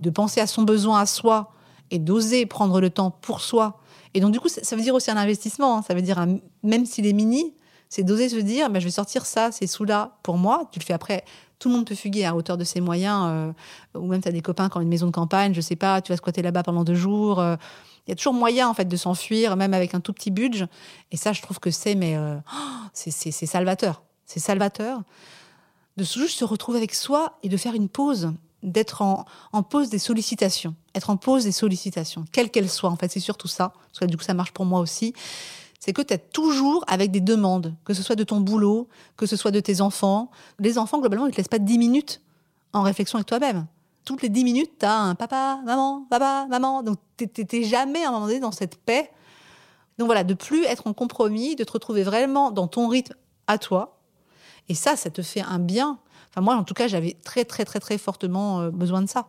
de 0.00 0.10
penser 0.10 0.40
à 0.40 0.46
son 0.46 0.62
besoin 0.62 1.00
à 1.00 1.06
soi 1.06 1.52
et 1.90 1.98
d'oser 1.98 2.46
prendre 2.46 2.80
le 2.80 2.90
temps 2.90 3.10
pour 3.10 3.40
soi. 3.40 3.80
Et 4.14 4.20
donc, 4.20 4.32
du 4.32 4.40
coup, 4.40 4.48
ça 4.48 4.76
veut 4.76 4.82
dire 4.82 4.94
aussi 4.94 5.10
un 5.10 5.16
investissement. 5.16 5.78
Hein. 5.78 5.82
Ça 5.86 5.94
veut 5.94 6.02
dire, 6.02 6.24
même 6.62 6.86
s'il 6.86 7.06
est 7.06 7.12
mini, 7.12 7.54
c'est 7.88 8.04
d'oser 8.04 8.28
se 8.28 8.36
dire 8.36 8.70
bah, 8.70 8.78
je 8.78 8.84
vais 8.84 8.90
sortir 8.90 9.26
ça, 9.26 9.50
ces 9.52 9.66
sous-là 9.66 10.18
pour 10.22 10.38
moi. 10.38 10.68
Tu 10.72 10.78
le 10.78 10.84
fais 10.84 10.92
après. 10.92 11.24
Tout 11.58 11.68
le 11.68 11.76
monde 11.76 11.86
peut 11.86 11.94
fuguer 11.94 12.24
à 12.24 12.34
hauteur 12.34 12.56
de 12.56 12.64
ses 12.64 12.80
moyens. 12.80 13.24
Euh, 13.28 13.52
ou 13.98 14.06
même, 14.06 14.20
tu 14.20 14.28
as 14.28 14.32
des 14.32 14.42
copains 14.42 14.68
qui 14.68 14.76
ont 14.76 14.80
une 14.80 14.88
maison 14.88 15.06
de 15.06 15.12
campagne, 15.12 15.54
je 15.54 15.60
sais 15.60 15.76
pas, 15.76 16.00
tu 16.02 16.12
vas 16.12 16.16
squatter 16.16 16.42
là-bas 16.42 16.62
pendant 16.62 16.84
deux 16.84 16.94
jours. 16.94 17.40
Euh, 17.40 17.56
il 18.06 18.10
y 18.10 18.12
a 18.12 18.16
toujours 18.16 18.34
moyen 18.34 18.68
en 18.68 18.74
fait 18.74 18.84
de 18.84 18.96
s'enfuir, 18.96 19.56
même 19.56 19.74
avec 19.74 19.94
un 19.94 20.00
tout 20.00 20.12
petit 20.12 20.30
budget. 20.30 20.66
Et 21.10 21.16
ça, 21.16 21.32
je 21.32 21.42
trouve 21.42 21.58
que 21.58 21.70
c'est 21.70 21.94
mais 21.94 22.16
euh, 22.16 22.36
c'est 22.92 23.32
salvateur. 23.46 24.02
C'est 24.26 24.40
salvateur 24.40 25.02
de 25.96 26.04
juste 26.04 26.38
se 26.38 26.44
retrouver 26.44 26.78
avec 26.78 26.94
soi 26.94 27.38
et 27.42 27.48
de 27.48 27.56
faire 27.56 27.74
une 27.74 27.88
pause, 27.88 28.32
d'être 28.62 29.02
en, 29.02 29.26
en, 29.52 29.62
pause 29.62 29.90
des 29.90 29.98
sollicitations, 29.98 30.74
être 30.94 31.10
en 31.10 31.16
pause 31.16 31.44
des 31.44 31.52
sollicitations, 31.52 32.24
quelles 32.32 32.50
qu'elles 32.50 32.70
soient. 32.70 32.90
En 32.90 32.96
fait, 32.96 33.10
c'est 33.10 33.20
surtout 33.20 33.46
ça, 33.46 33.72
que 33.98 34.04
du 34.06 34.16
coup, 34.16 34.24
ça 34.24 34.34
marche 34.34 34.52
pour 34.52 34.64
moi 34.64 34.80
aussi. 34.80 35.12
C'est 35.78 35.92
que 35.92 36.02
tu 36.02 36.14
es 36.14 36.18
toujours 36.18 36.84
avec 36.88 37.10
des 37.10 37.20
demandes, 37.20 37.74
que 37.84 37.92
ce 37.92 38.02
soit 38.02 38.16
de 38.16 38.24
ton 38.24 38.40
boulot, 38.40 38.88
que 39.16 39.26
ce 39.26 39.36
soit 39.36 39.50
de 39.50 39.60
tes 39.60 39.82
enfants. 39.82 40.30
Les 40.58 40.78
enfants, 40.78 40.98
globalement, 40.98 41.26
ils 41.26 41.32
te 41.32 41.36
laissent 41.36 41.48
pas 41.48 41.58
10 41.58 41.78
minutes 41.78 42.22
en 42.72 42.82
réflexion 42.82 43.18
avec 43.18 43.26
toi-même 43.26 43.66
toutes 44.04 44.22
les 44.22 44.28
dix 44.28 44.44
minutes, 44.44 44.72
tu 44.78 44.86
as 44.86 44.98
un 44.98 45.14
papa, 45.14 45.60
maman, 45.64 46.06
papa, 46.10 46.46
maman. 46.48 46.82
Donc, 46.82 46.98
tu 47.16 47.64
jamais 47.64 48.04
à 48.04 48.08
un 48.08 48.12
moment 48.12 48.26
donné 48.26 48.40
dans 48.40 48.52
cette 48.52 48.76
paix. 48.76 49.10
Donc 49.98 50.06
voilà, 50.06 50.24
de 50.24 50.34
plus 50.34 50.64
être 50.64 50.86
en 50.86 50.92
compromis, 50.92 51.56
de 51.56 51.64
te 51.64 51.72
retrouver 51.72 52.02
vraiment 52.02 52.50
dans 52.50 52.66
ton 52.66 52.88
rythme 52.88 53.14
à 53.46 53.58
toi. 53.58 54.00
Et 54.68 54.74
ça, 54.74 54.96
ça 54.96 55.10
te 55.10 55.22
fait 55.22 55.40
un 55.40 55.58
bien. 55.58 55.98
Enfin, 56.30 56.40
moi, 56.40 56.56
en 56.56 56.64
tout 56.64 56.74
cas, 56.74 56.88
j'avais 56.88 57.16
très, 57.24 57.44
très, 57.44 57.64
très, 57.64 57.80
très 57.80 57.98
fortement 57.98 58.60
euh, 58.60 58.70
besoin 58.70 59.02
de 59.02 59.08
ça. 59.08 59.28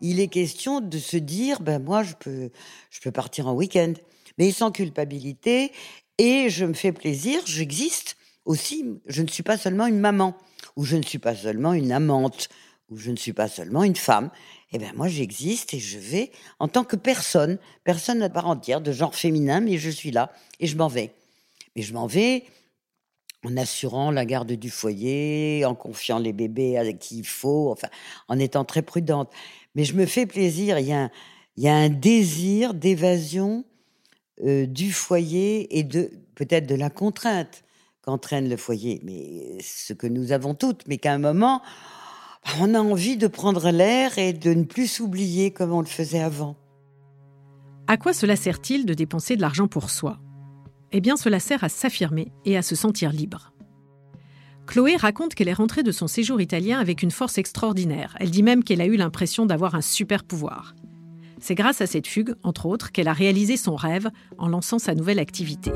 Il 0.00 0.20
est 0.20 0.28
question 0.28 0.80
de 0.80 0.98
se 0.98 1.16
dire, 1.16 1.60
ben 1.60 1.82
moi, 1.82 2.02
je 2.02 2.14
peux, 2.14 2.50
je 2.90 3.00
peux 3.00 3.10
partir 3.10 3.48
en 3.48 3.54
week-end, 3.54 3.92
mais 4.38 4.50
sans 4.52 4.70
culpabilité, 4.70 5.72
et 6.18 6.50
je 6.50 6.64
me 6.64 6.74
fais 6.74 6.92
plaisir, 6.92 7.40
j'existe 7.46 8.16
aussi. 8.44 8.84
Je 9.06 9.22
ne 9.22 9.28
suis 9.28 9.42
pas 9.42 9.56
seulement 9.56 9.86
une 9.86 10.00
maman, 10.00 10.36
ou 10.76 10.84
je 10.84 10.96
ne 10.96 11.02
suis 11.02 11.18
pas 11.18 11.34
seulement 11.34 11.72
une 11.72 11.92
amante, 11.92 12.48
ou 12.90 12.96
je 12.96 13.10
ne 13.10 13.16
suis 13.16 13.32
pas 13.32 13.48
seulement 13.48 13.84
une 13.84 13.96
femme. 13.96 14.30
Eh 14.72 14.78
bien, 14.78 14.92
moi, 14.94 15.08
j'existe 15.08 15.74
et 15.74 15.78
je 15.78 15.98
vais 15.98 16.30
en 16.58 16.68
tant 16.68 16.84
que 16.84 16.96
personne, 16.96 17.58
personne 17.84 18.22
à 18.22 18.28
part 18.28 18.46
entière, 18.46 18.80
de 18.80 18.92
genre 18.92 19.14
féminin, 19.14 19.60
mais 19.60 19.78
je 19.78 19.90
suis 19.90 20.10
là 20.10 20.32
et 20.60 20.66
je 20.66 20.76
m'en 20.76 20.88
vais. 20.88 21.12
Mais 21.76 21.82
je 21.82 21.92
m'en 21.92 22.06
vais 22.06 22.44
en 23.44 23.56
assurant 23.56 24.10
la 24.10 24.24
garde 24.24 24.52
du 24.52 24.70
foyer, 24.70 25.64
en 25.64 25.74
confiant 25.74 26.18
les 26.18 26.32
bébés 26.32 26.76
à 26.76 26.92
qui 26.92 27.18
il 27.18 27.26
faut, 27.26 27.70
enfin, 27.70 27.88
en 28.26 28.38
étant 28.38 28.64
très 28.64 28.82
prudente. 28.82 29.30
Mais 29.78 29.84
je 29.84 29.94
me 29.94 30.06
fais 30.06 30.26
plaisir. 30.26 30.80
Il 30.80 30.88
y 30.88 31.68
a 31.68 31.76
un, 31.76 31.88
désir 31.88 32.74
d'évasion 32.74 33.64
euh, 34.44 34.66
du 34.66 34.90
foyer 34.90 35.78
et 35.78 35.84
de 35.84 36.10
peut-être 36.34 36.66
de 36.66 36.74
la 36.74 36.90
contrainte 36.90 37.62
qu'entraîne 38.02 38.48
le 38.48 38.56
foyer, 38.56 39.00
mais 39.04 39.62
ce 39.62 39.92
que 39.92 40.08
nous 40.08 40.32
avons 40.32 40.54
toutes, 40.54 40.82
mais 40.88 40.98
qu'à 40.98 41.12
un 41.12 41.18
moment, 41.18 41.62
on 42.58 42.74
a 42.74 42.80
envie 42.80 43.16
de 43.16 43.28
prendre 43.28 43.70
l'air 43.70 44.18
et 44.18 44.32
de 44.32 44.52
ne 44.52 44.64
plus 44.64 44.88
s'oublier 44.88 45.52
comme 45.52 45.72
on 45.72 45.80
le 45.80 45.86
faisait 45.86 46.22
avant. 46.22 46.56
À 47.86 47.96
quoi 47.96 48.12
cela 48.12 48.34
sert-il 48.34 48.84
de 48.84 48.94
dépenser 48.94 49.36
de 49.36 49.42
l'argent 49.42 49.68
pour 49.68 49.90
soi? 49.90 50.18
Eh 50.90 51.00
bien, 51.00 51.16
cela 51.16 51.38
sert 51.38 51.62
à 51.62 51.68
s'affirmer 51.68 52.32
et 52.44 52.56
à 52.56 52.62
se 52.62 52.74
sentir 52.74 53.12
libre. 53.12 53.52
Chloé 54.68 54.96
raconte 54.96 55.34
qu'elle 55.34 55.48
est 55.48 55.54
rentrée 55.54 55.82
de 55.82 55.90
son 55.90 56.06
séjour 56.06 56.42
italien 56.42 56.78
avec 56.78 57.02
une 57.02 57.10
force 57.10 57.38
extraordinaire. 57.38 58.14
Elle 58.20 58.30
dit 58.30 58.42
même 58.42 58.62
qu'elle 58.62 58.82
a 58.82 58.86
eu 58.86 58.96
l'impression 58.96 59.46
d'avoir 59.46 59.74
un 59.74 59.80
super 59.80 60.24
pouvoir. 60.24 60.74
C'est 61.40 61.54
grâce 61.54 61.80
à 61.80 61.86
cette 61.86 62.06
fugue, 62.06 62.34
entre 62.42 62.66
autres, 62.66 62.92
qu'elle 62.92 63.08
a 63.08 63.14
réalisé 63.14 63.56
son 63.56 63.76
rêve 63.76 64.10
en 64.36 64.46
lançant 64.46 64.78
sa 64.78 64.94
nouvelle 64.94 65.20
activité. 65.20 65.72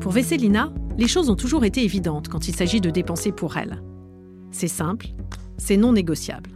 Pour 0.00 0.12
Vesselina, 0.12 0.72
les 0.96 1.06
choses 1.06 1.28
ont 1.28 1.36
toujours 1.36 1.66
été 1.66 1.84
évidentes 1.84 2.28
quand 2.28 2.48
il 2.48 2.56
s'agit 2.56 2.80
de 2.80 2.88
dépenser 2.88 3.30
pour 3.30 3.58
elle. 3.58 3.82
C'est 4.50 4.68
simple, 4.68 5.08
c'est 5.58 5.76
non 5.76 5.92
négociable. 5.92 6.50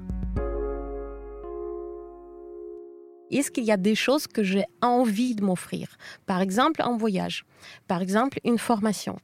Est-ce 3.39 3.51
qu'il 3.51 3.65
y 3.65 3.73
a 3.73 3.77
des 3.77 3.95
choses 3.95 4.27
que 4.27 4.43
j'ai 4.43 4.65
envie 4.81 5.35
de 5.35 5.45
m'offrir? 5.45 5.97
Par 6.27 6.41
exemple, 6.41 6.83
un 6.83 6.97
voyage, 6.97 7.45
par 7.89 8.03
exemple, 8.03 8.39
une 8.45 8.59
formation, 8.59 9.19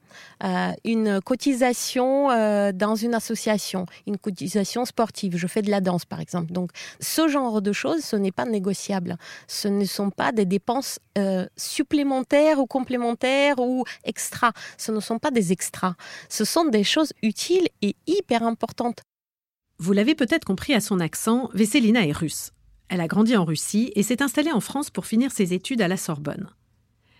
euh, 0.44 0.72
une 0.84 1.20
cotisation 1.20 2.30
euh, 2.30 2.72
dans 2.72 2.94
une 2.94 3.14
association, 3.14 3.86
une 4.06 4.18
cotisation 4.18 4.84
sportive. 4.84 5.36
Je 5.36 5.46
fais 5.46 5.62
de 5.62 5.70
la 5.70 5.80
danse, 5.80 6.04
par 6.04 6.20
exemple. 6.20 6.52
Donc, 6.52 6.70
ce 7.00 7.28
genre 7.28 7.62
de 7.62 7.72
choses, 7.72 8.02
ce 8.02 8.16
n'est 8.16 8.32
pas 8.32 8.44
négociable. 8.44 9.16
Ce 9.46 9.68
ne 9.68 9.84
sont 9.84 10.10
pas 10.10 10.32
des 10.32 10.44
dépenses 10.44 10.98
euh, 11.18 11.46
supplémentaires 11.56 12.58
ou 12.58 12.66
complémentaires 12.66 13.58
ou 13.58 13.84
extra. 14.04 14.52
Ce 14.76 14.92
ne 14.92 15.00
sont 15.00 15.18
pas 15.18 15.30
des 15.30 15.52
extras. 15.52 15.94
Ce 16.28 16.44
sont 16.44 16.64
des 16.64 16.84
choses 16.84 17.12
utiles 17.22 17.68
et 17.82 17.96
hyper 18.06 18.42
importantes. 18.42 19.02
Vous 19.78 19.92
l'avez 19.92 20.14
peut-être 20.14 20.44
compris 20.44 20.74
à 20.74 20.80
son 20.80 21.00
accent, 21.00 21.48
Vesselina 21.54 22.06
est 22.06 22.12
russe. 22.12 22.52
Elle 22.90 23.00
a 23.00 23.06
grandi 23.06 23.36
en 23.36 23.44
Russie 23.44 23.92
et 23.94 24.02
s'est 24.02 24.20
installée 24.20 24.50
en 24.50 24.58
France 24.58 24.90
pour 24.90 25.06
finir 25.06 25.30
ses 25.30 25.54
études 25.54 25.80
à 25.80 25.86
la 25.86 25.96
Sorbonne. 25.96 26.50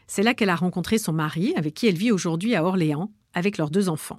C'est 0.09 0.25
là 0.25 0.35
qu'elle 0.35 0.51
a 0.51 0.57
rencontré 0.57 0.99
son 0.99 1.13
mari, 1.13 1.55
avec 1.57 1.75
qui 1.75 1.87
elle 1.87 1.97
vit 1.97 2.11
aujourd'hui 2.11 2.57
à 2.57 2.65
Orléans, 2.65 3.13
avec 3.35 3.57
leurs 3.57 3.71
deux 3.71 3.89
enfants. 3.89 4.19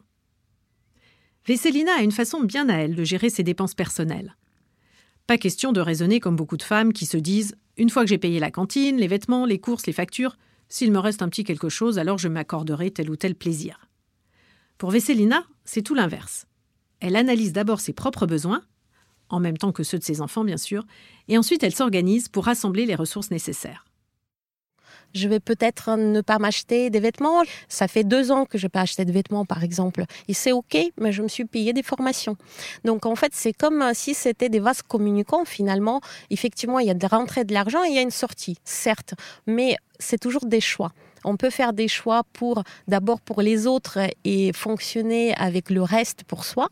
Vesselina 1.45 1.91
a 1.97 2.03
une 2.03 2.13
façon 2.13 2.41
bien 2.41 2.69
à 2.69 2.75
elle 2.75 2.95
de 2.95 3.03
gérer 3.03 3.29
ses 3.29 3.43
dépenses 3.43 3.75
personnelles. 3.75 4.37
Pas 5.27 5.37
question 5.37 5.73
de 5.73 5.81
raisonner 5.81 6.21
comme 6.21 6.37
beaucoup 6.37 6.55
de 6.55 6.63
femmes 6.63 6.93
qui 6.93 7.05
se 7.05 7.17
disent 7.17 7.57
Une 7.75 7.89
fois 7.89 8.03
que 8.03 8.09
j'ai 8.09 8.17
payé 8.17 8.39
la 8.39 8.49
cantine, 8.49 8.95
les 8.95 9.07
vêtements, 9.07 9.45
les 9.45 9.59
courses, 9.59 9.87
les 9.87 9.93
factures, 9.93 10.37
s'il 10.69 10.93
me 10.93 10.99
reste 10.99 11.21
un 11.21 11.27
petit 11.27 11.43
quelque 11.43 11.67
chose, 11.67 11.99
alors 11.99 12.17
je 12.17 12.29
m'accorderai 12.29 12.91
tel 12.91 13.09
ou 13.09 13.17
tel 13.17 13.35
plaisir. 13.35 13.89
Pour 14.77 14.91
Vesselina, 14.91 15.43
c'est 15.65 15.81
tout 15.81 15.95
l'inverse. 15.95 16.47
Elle 17.01 17.17
analyse 17.17 17.51
d'abord 17.51 17.81
ses 17.81 17.91
propres 17.91 18.25
besoins, 18.25 18.63
en 19.31 19.39
même 19.39 19.57
temps 19.57 19.71
que 19.71 19.83
ceux 19.83 19.99
de 19.99 20.03
ses 20.03 20.21
enfants 20.21 20.43
bien 20.43 20.57
sûr, 20.57 20.85
et 21.27 21.37
ensuite 21.37 21.63
elle 21.63 21.75
s'organise 21.75 22.29
pour 22.29 22.45
rassembler 22.45 22.85
les 22.85 22.95
ressources 22.95 23.31
nécessaires. 23.31 23.85
Je 25.13 25.27
vais 25.27 25.39
peut-être 25.39 25.97
ne 25.97 26.21
pas 26.21 26.39
m'acheter 26.39 26.89
des 26.89 26.99
vêtements. 26.99 27.43
Ça 27.67 27.87
fait 27.87 28.03
deux 28.03 28.31
ans 28.31 28.45
que 28.45 28.57
je 28.57 28.65
n'ai 28.65 28.69
pas 28.69 28.81
acheté 28.81 29.03
de 29.03 29.11
vêtements, 29.11 29.45
par 29.45 29.63
exemple. 29.63 30.05
Et 30.27 30.33
c'est 30.33 30.53
OK, 30.53 30.77
mais 30.97 31.11
je 31.11 31.21
me 31.21 31.27
suis 31.27 31.45
payé 31.45 31.73
des 31.73 31.83
formations. 31.83 32.37
Donc, 32.85 33.05
en 33.05 33.15
fait, 33.15 33.33
c'est 33.35 33.53
comme 33.53 33.83
si 33.93 34.13
c'était 34.13 34.49
des 34.49 34.59
vases 34.59 34.81
communicants, 34.81 35.43
finalement. 35.43 35.99
Effectivement, 36.29 36.79
il 36.79 36.87
y 36.87 36.91
a 36.91 36.93
de 36.93 37.05
rentrée 37.05 37.43
de 37.43 37.53
l'argent 37.53 37.83
et 37.83 37.89
il 37.89 37.95
y 37.95 37.99
a 37.99 38.01
une 38.01 38.09
sortie, 38.09 38.57
certes. 38.63 39.13
Mais 39.47 39.75
c'est 39.99 40.19
toujours 40.19 40.45
des 40.45 40.61
choix. 40.61 40.93
On 41.23 41.37
peut 41.37 41.49
faire 41.49 41.73
des 41.73 41.87
choix 41.87 42.23
pour 42.33 42.63
d'abord 42.87 43.21
pour 43.21 43.41
les 43.41 43.67
autres 43.67 43.99
et 44.23 44.53
fonctionner 44.53 45.35
avec 45.35 45.69
le 45.69 45.81
reste 45.81 46.23
pour 46.23 46.45
soi. 46.45 46.69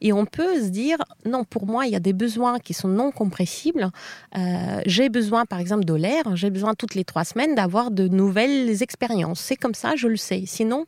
Et 0.00 0.12
on 0.12 0.26
peut 0.26 0.60
se 0.60 0.68
dire 0.68 0.98
non, 1.24 1.44
pour 1.44 1.66
moi, 1.66 1.86
il 1.86 1.92
y 1.92 1.96
a 1.96 2.00
des 2.00 2.12
besoins 2.12 2.58
qui 2.58 2.74
sont 2.74 2.88
non 2.88 3.10
compressibles. 3.12 3.90
Euh, 4.36 4.80
j'ai 4.86 5.08
besoin, 5.08 5.44
par 5.44 5.60
exemple, 5.60 5.84
de 5.84 5.94
l'air. 5.94 6.36
J'ai 6.36 6.50
besoin 6.50 6.74
toutes 6.74 6.94
les 6.94 7.04
trois 7.04 7.24
semaines 7.24 7.54
d'avoir 7.54 7.90
de 7.90 8.08
nouvelles 8.08 8.82
expériences. 8.82 9.40
C'est 9.40 9.56
comme 9.56 9.74
ça, 9.74 9.94
je 9.96 10.08
le 10.08 10.16
sais. 10.16 10.44
Sinon, 10.46 10.86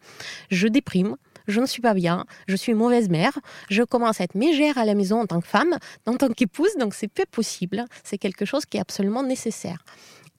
je 0.50 0.68
déprime 0.68 1.16
je 1.46 1.60
ne 1.60 1.66
suis 1.66 1.82
pas 1.82 1.94
bien, 1.94 2.24
je 2.48 2.56
suis 2.56 2.74
mauvaise 2.74 3.08
mère, 3.08 3.38
je 3.68 3.82
commence 3.82 4.20
à 4.20 4.24
être 4.24 4.34
mégère 4.34 4.78
à 4.78 4.84
la 4.84 4.94
maison 4.94 5.20
en 5.20 5.26
tant 5.26 5.40
que 5.40 5.46
femme, 5.46 5.76
en 6.06 6.16
tant 6.16 6.28
qu'épouse, 6.28 6.74
donc 6.78 6.94
c'est 6.94 7.08
peu 7.08 7.24
possible. 7.30 7.84
C'est 8.02 8.18
quelque 8.18 8.44
chose 8.44 8.64
qui 8.64 8.78
est 8.78 8.80
absolument 8.80 9.22
nécessaire. 9.22 9.84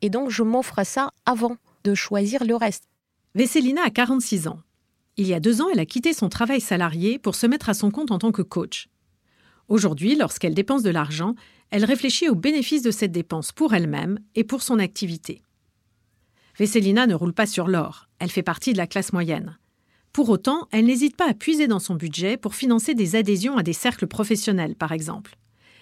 Et 0.01 0.09
donc, 0.09 0.29
je 0.29 0.43
m'offre 0.43 0.83
ça 0.83 1.11
avant 1.25 1.57
de 1.85 1.93
choisir 1.93 2.43
le 2.43 2.55
reste. 2.55 2.89
Vesselina 3.35 3.83
a 3.83 3.91
46 3.91 4.47
ans. 4.47 4.59
Il 5.17 5.27
y 5.27 5.33
a 5.33 5.39
deux 5.39 5.61
ans, 5.61 5.67
elle 5.71 5.79
a 5.79 5.85
quitté 5.85 6.13
son 6.13 6.29
travail 6.29 6.59
salarié 6.59 7.19
pour 7.19 7.35
se 7.35 7.45
mettre 7.45 7.69
à 7.69 7.73
son 7.73 7.91
compte 7.91 8.11
en 8.11 8.17
tant 8.17 8.31
que 8.31 8.41
coach. 8.41 8.89
Aujourd'hui, 9.67 10.15
lorsqu'elle 10.15 10.55
dépense 10.55 10.83
de 10.83 10.89
l'argent, 10.89 11.35
elle 11.69 11.85
réfléchit 11.85 12.27
aux 12.27 12.35
bénéfices 12.35 12.81
de 12.81 12.91
cette 12.91 13.11
dépense 13.11 13.51
pour 13.51 13.73
elle-même 13.73 14.19
et 14.33 14.43
pour 14.43 14.63
son 14.63 14.79
activité. 14.79 15.43
Vesselina 16.57 17.05
ne 17.05 17.15
roule 17.15 17.33
pas 17.33 17.45
sur 17.45 17.67
l'or, 17.67 18.07
elle 18.19 18.31
fait 18.31 18.43
partie 18.43 18.73
de 18.73 18.77
la 18.77 18.87
classe 18.87 19.13
moyenne. 19.13 19.57
Pour 20.11 20.29
autant, 20.29 20.67
elle 20.71 20.85
n'hésite 20.85 21.15
pas 21.15 21.29
à 21.29 21.33
puiser 21.33 21.67
dans 21.67 21.79
son 21.79 21.95
budget 21.95 22.37
pour 22.37 22.55
financer 22.55 22.95
des 22.95 23.15
adhésions 23.15 23.57
à 23.57 23.63
des 23.63 23.73
cercles 23.73 24.07
professionnels, 24.07 24.75
par 24.75 24.91
exemple. 24.91 25.37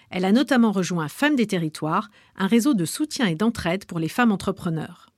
Elle 0.10 0.26
a 0.26 0.32
notamment 0.32 0.72
rejoint 0.72 1.08
Femmes 1.08 1.36
des 1.36 1.48
Territoires, 1.48 2.10
un 2.36 2.48
réseau 2.48 2.74
de 2.74 2.86
soutien 2.86 3.28
et 3.28 3.36
d'entraide 3.36 3.86
pour 3.86 4.00
les 4.00 4.10
femmes 4.10 4.32
entrepreneurs. 4.32 5.13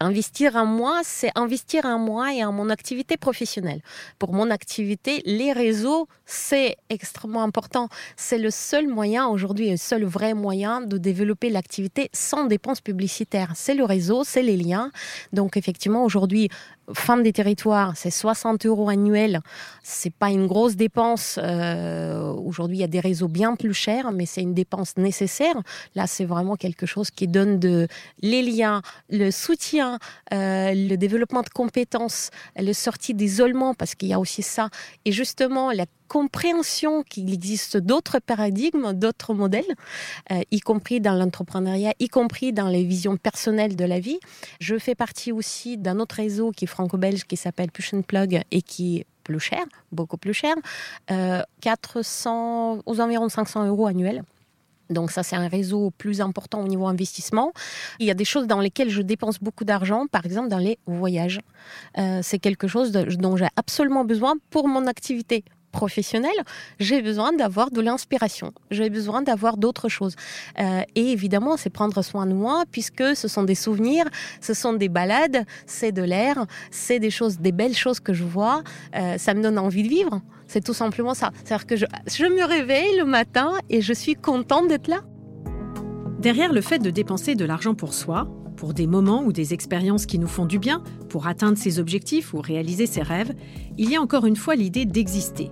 Investir 0.00 0.56
en 0.56 0.66
moi, 0.66 1.00
c'est 1.04 1.30
investir 1.34 1.84
en 1.84 1.98
moi 1.98 2.34
et 2.34 2.44
en 2.44 2.52
mon 2.52 2.70
activité 2.70 3.16
professionnelle. 3.16 3.82
Pour 4.18 4.32
mon 4.32 4.50
activité, 4.50 5.22
les 5.24 5.52
réseaux, 5.52 6.08
c'est 6.26 6.76
extrêmement 6.88 7.42
important. 7.42 7.88
C'est 8.16 8.38
le 8.38 8.50
seul 8.50 8.88
moyen 8.88 9.26
aujourd'hui, 9.26 9.70
le 9.70 9.76
seul 9.76 10.04
vrai 10.04 10.34
moyen 10.34 10.80
de 10.80 10.98
développer 10.98 11.50
l'activité 11.50 12.10
sans 12.12 12.44
dépenses 12.44 12.80
publicitaires. 12.80 13.52
C'est 13.54 13.74
le 13.74 13.84
réseau, 13.84 14.24
c'est 14.24 14.42
les 14.42 14.56
liens. 14.56 14.90
Donc 15.32 15.56
effectivement, 15.56 16.04
aujourd'hui, 16.04 16.48
Femmes 16.94 17.22
des 17.22 17.32
territoires, 17.32 17.92
c'est 17.96 18.10
60 18.10 18.66
euros 18.66 18.88
annuels. 18.88 19.40
C'est 19.84 20.12
pas 20.12 20.30
une 20.30 20.46
grosse 20.46 20.74
dépense. 20.74 21.38
Euh, 21.42 22.32
aujourd'hui, 22.32 22.78
il 22.78 22.80
y 22.80 22.84
a 22.84 22.88
des 22.88 23.00
réseaux 23.00 23.28
bien 23.28 23.54
plus 23.54 23.72
chers, 23.72 24.10
mais 24.10 24.26
c'est 24.26 24.42
une 24.42 24.54
dépense 24.54 24.96
nécessaire. 24.96 25.54
Là, 25.94 26.06
c'est 26.08 26.24
vraiment 26.24 26.56
quelque 26.56 26.84
chose 26.86 27.10
qui 27.10 27.28
donne 27.28 27.60
de 27.60 27.86
les 28.20 28.42
liens, 28.42 28.82
le 29.10 29.30
soutien, 29.30 29.98
euh, 30.32 30.72
le 30.74 30.96
développement 30.96 31.42
de 31.42 31.50
compétences, 31.50 32.30
le 32.56 32.72
sortie 32.72 33.14
d'isolement, 33.14 33.74
parce 33.74 33.94
qu'il 33.94 34.08
y 34.08 34.12
a 34.12 34.18
aussi 34.18 34.42
ça. 34.42 34.68
Et 35.04 35.12
justement, 35.12 35.70
la 35.70 35.86
compréhension 36.12 37.02
qu'il 37.04 37.32
existe 37.32 37.78
d'autres 37.78 38.18
paradigmes, 38.18 38.92
d'autres 38.92 39.32
modèles, 39.32 39.72
euh, 40.30 40.42
y 40.50 40.60
compris 40.60 41.00
dans 41.00 41.14
l'entrepreneuriat, 41.14 41.94
y 42.00 42.08
compris 42.08 42.52
dans 42.52 42.68
les 42.68 42.84
visions 42.84 43.16
personnelles 43.16 43.76
de 43.76 43.84
la 43.86 43.98
vie. 43.98 44.20
Je 44.60 44.76
fais 44.76 44.94
partie 44.94 45.32
aussi 45.32 45.78
d'un 45.78 45.98
autre 46.00 46.16
réseau 46.16 46.50
qui 46.50 46.66
est 46.66 46.68
franco-belge 46.68 47.24
qui 47.24 47.38
s'appelle 47.38 47.70
Push 47.70 47.94
and 47.94 48.02
Plug 48.02 48.42
et 48.50 48.60
qui 48.60 48.98
est 48.98 49.06
plus 49.24 49.40
cher, 49.40 49.64
beaucoup 49.90 50.18
plus 50.18 50.34
cher, 50.34 50.54
400, 51.62 52.76
euh, 52.76 52.82
aux 52.84 53.00
environs 53.00 53.30
500 53.30 53.66
euros 53.68 53.86
annuels. 53.86 54.22
Donc 54.90 55.12
ça, 55.12 55.22
c'est 55.22 55.36
un 55.36 55.48
réseau 55.48 55.92
plus 55.96 56.20
important 56.20 56.60
au 56.60 56.68
niveau 56.68 56.88
investissement. 56.88 57.54
Il 58.00 58.06
y 58.06 58.10
a 58.10 58.14
des 58.14 58.26
choses 58.26 58.46
dans 58.46 58.60
lesquelles 58.60 58.90
je 58.90 59.00
dépense 59.00 59.38
beaucoup 59.38 59.64
d'argent, 59.64 60.06
par 60.08 60.26
exemple 60.26 60.48
dans 60.48 60.58
les 60.58 60.78
voyages. 60.86 61.40
Euh, 61.96 62.20
c'est 62.22 62.38
quelque 62.38 62.68
chose 62.68 62.92
dont 62.92 63.38
j'ai 63.38 63.48
absolument 63.56 64.04
besoin 64.04 64.34
pour 64.50 64.68
mon 64.68 64.86
activité, 64.86 65.42
professionnel, 65.72 66.30
j'ai 66.78 67.02
besoin 67.02 67.32
d'avoir 67.32 67.70
de 67.70 67.80
l'inspiration, 67.80 68.52
j'ai 68.70 68.90
besoin 68.90 69.22
d'avoir 69.22 69.56
d'autres 69.56 69.88
choses. 69.88 70.14
Euh, 70.60 70.82
et 70.94 71.10
évidemment, 71.10 71.56
c'est 71.56 71.70
prendre 71.70 72.00
soin 72.02 72.26
de 72.26 72.34
moi, 72.34 72.64
puisque 72.70 73.16
ce 73.16 73.26
sont 73.26 73.42
des 73.42 73.54
souvenirs, 73.54 74.04
ce 74.40 74.54
sont 74.54 74.74
des 74.74 74.88
balades, 74.88 75.44
c'est 75.66 75.92
de 75.92 76.02
l'air, 76.02 76.46
c'est 76.70 77.00
des 77.00 77.10
choses, 77.10 77.38
des 77.38 77.52
belles 77.52 77.74
choses 77.74 77.98
que 77.98 78.12
je 78.12 78.24
vois, 78.24 78.62
euh, 78.94 79.18
ça 79.18 79.34
me 79.34 79.42
donne 79.42 79.58
envie 79.58 79.82
de 79.82 79.88
vivre. 79.88 80.20
C'est 80.46 80.62
tout 80.62 80.74
simplement 80.74 81.14
ça. 81.14 81.30
C'est-à-dire 81.42 81.66
que 81.66 81.76
je, 81.76 81.86
je 82.06 82.26
me 82.26 82.44
réveille 82.44 82.96
le 82.98 83.04
matin 83.04 83.54
et 83.70 83.80
je 83.80 83.92
suis 83.94 84.14
contente 84.14 84.68
d'être 84.68 84.88
là. 84.88 85.00
Derrière 86.18 86.52
le 86.52 86.60
fait 86.60 86.78
de 86.78 86.90
dépenser 86.90 87.34
de 87.34 87.44
l'argent 87.44 87.74
pour 87.74 87.94
soi, 87.94 88.28
pour 88.62 88.74
des 88.74 88.86
moments 88.86 89.24
ou 89.24 89.32
des 89.32 89.54
expériences 89.54 90.06
qui 90.06 90.20
nous 90.20 90.28
font 90.28 90.46
du 90.46 90.60
bien, 90.60 90.84
pour 91.08 91.26
atteindre 91.26 91.58
ses 91.58 91.80
objectifs 91.80 92.32
ou 92.32 92.40
réaliser 92.40 92.86
ses 92.86 93.02
rêves, 93.02 93.32
il 93.76 93.90
y 93.90 93.96
a 93.96 94.00
encore 94.00 94.24
une 94.24 94.36
fois 94.36 94.54
l'idée 94.54 94.84
d'exister, 94.84 95.50